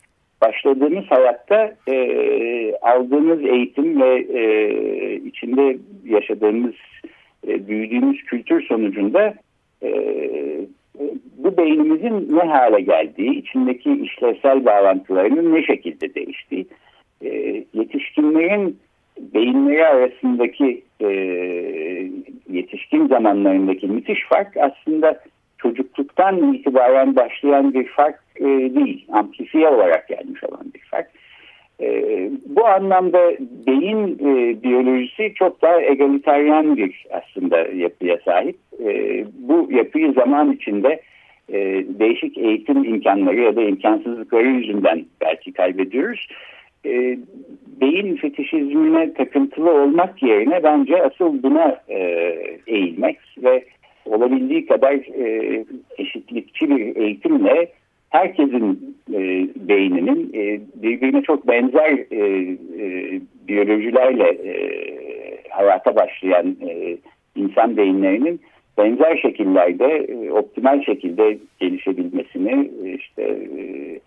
başladığımız 0.42 1.06
hayatta 1.06 1.76
e, 1.88 2.76
aldığımız 2.82 3.44
eğitim 3.44 4.02
ve 4.02 4.16
e, 4.18 5.16
içinde 5.16 5.78
yaşadığımız, 6.06 6.76
e, 7.48 7.68
büyüdüğümüz 7.68 8.24
kültür 8.24 8.62
sonucunda 8.62 9.34
e, 9.84 9.90
bu 11.38 11.58
beynimizin 11.58 12.38
ne 12.38 12.42
hale 12.42 12.82
geldiği, 12.82 13.40
içindeki 13.40 13.94
işlevsel 13.94 14.66
bağlantılarının 14.66 15.54
ne 15.54 15.64
şekilde 15.64 16.16
değiştiği, 16.16 16.68
e, 17.22 17.30
yetişkinlerin 17.74 18.78
beyinleri 19.20 19.88
arasındaki 19.88 20.84
e, 21.02 21.08
yetişkin 22.50 23.08
zamanlarındaki 23.08 23.88
müthiş 23.88 24.20
fark 24.30 24.58
aslında 24.58 25.20
çocukluktan 25.58 26.54
itibaren 26.54 27.16
başlayan 27.16 27.74
bir 27.74 27.88
fark 27.88 28.20
e, 28.36 28.46
değil, 28.46 29.06
amplifiye 29.12 29.68
olarak 29.68 30.08
gelmiş 30.08 30.44
olan 30.44 30.74
bir 30.74 30.82
fark. 30.92 31.12
E, 31.82 32.30
bu 32.46 32.68
anlamda 32.68 33.32
beyin 33.68 34.20
e, 34.20 34.64
biyolojisi 34.64 35.34
çok 35.36 35.62
daha 35.62 35.82
egaliteryen 35.82 36.78
bir 36.78 37.06
aslında 37.12 37.58
yapıya 37.58 38.18
sahip. 38.26 38.56
E, 38.86 39.24
bu 39.34 39.68
yapıyı 39.72 40.14
zaman 40.14 40.52
içinde 40.52 41.02
e, 41.50 41.86
değişik 42.00 42.38
eğitim 42.38 42.84
imkanları 42.84 43.42
ya 43.42 43.56
da 43.56 43.62
imkansızlıkları 43.62 44.48
yüzünden 44.48 45.06
belki 45.22 45.54
kaybediyoruz. 45.54 46.28
E, 46.86 47.18
beyin 47.82 48.16
fetişizmine 48.16 49.14
takıntılı 49.14 49.72
olmak 49.72 50.24
yerine 50.24 50.64
bence 50.64 51.04
asıl 51.04 51.44
buna 51.44 51.80
e, 51.90 52.00
eğilmek 52.68 53.18
ve 53.44 53.64
olabildiği 54.06 54.66
kadar 54.66 54.94
e, 54.94 55.66
eşitlikçi 55.98 56.70
bir 56.70 56.96
eğitimle 56.96 57.68
herkesin 58.10 58.96
e, 59.14 59.20
beyninin 59.56 60.32
e, 60.34 60.62
birbirine 60.76 61.22
çok 61.22 61.48
benzer 61.48 61.92
e, 62.12 62.20
e, 62.80 63.22
biyolojilerle 63.48 64.30
e, 64.30 64.56
hayata 65.50 65.96
başlayan 65.96 66.56
e, 66.70 66.98
insan 67.36 67.78
beyinlerinin 67.78 68.42
benzer 68.78 69.18
şekillerde 69.18 69.86
e, 69.86 70.32
optimal 70.32 70.82
şekilde 70.82 71.38
gelişebilmesini 71.60 72.72
işte 72.96 73.24
e, 73.58 74.00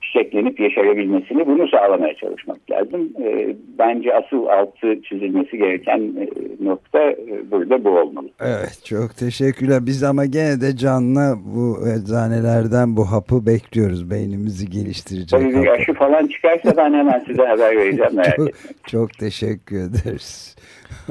şeklenip 0.00 0.60
yaşayabilmesini 0.60 1.46
bunu 1.46 1.68
sağlamaya 1.68 2.14
çalışmak 2.14 2.70
lazım. 2.70 3.12
E, 3.24 3.56
bence 3.78 4.14
asıl 4.14 4.46
altı 4.46 5.02
çizilmesi 5.02 5.58
gereken 5.58 5.98
e, 5.98 6.28
nokta 6.64 7.02
e, 7.02 7.50
burada 7.50 7.84
bu 7.84 7.90
olmalı. 7.90 8.28
Evet 8.40 8.80
çok 8.84 9.16
teşekkürler. 9.16 9.86
Biz 9.86 10.02
ama 10.02 10.26
gene 10.26 10.60
de 10.60 10.76
canlı 10.76 11.36
bu 11.54 11.78
eczanelerden 11.88 12.96
bu 12.96 13.04
hapı 13.04 13.46
bekliyoruz. 13.46 14.10
Beynimizi 14.10 14.70
geliştirecek 14.70 15.40
Tabii 15.40 15.62
bir 15.62 15.68
aşı 15.68 15.92
falan 15.94 16.26
çıkarsa 16.26 16.76
ben 16.76 16.92
hemen 16.94 17.18
size 17.26 17.42
haber 17.42 17.76
vereceğim 17.76 18.12
merak 18.16 18.36
çok, 18.36 18.48
etmeyin. 18.48 18.76
çok 18.86 19.18
teşekkür 19.18 19.76
ederiz. 19.76 20.56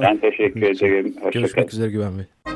Ben 0.02 0.18
teşekkür 0.18 0.62
ederim. 0.62 1.06
Hoşçakalın. 1.06 1.32
Görüşmek 1.32 1.74
üzere 1.74 1.92
Güven 1.92 2.12
Bey. 2.18 2.56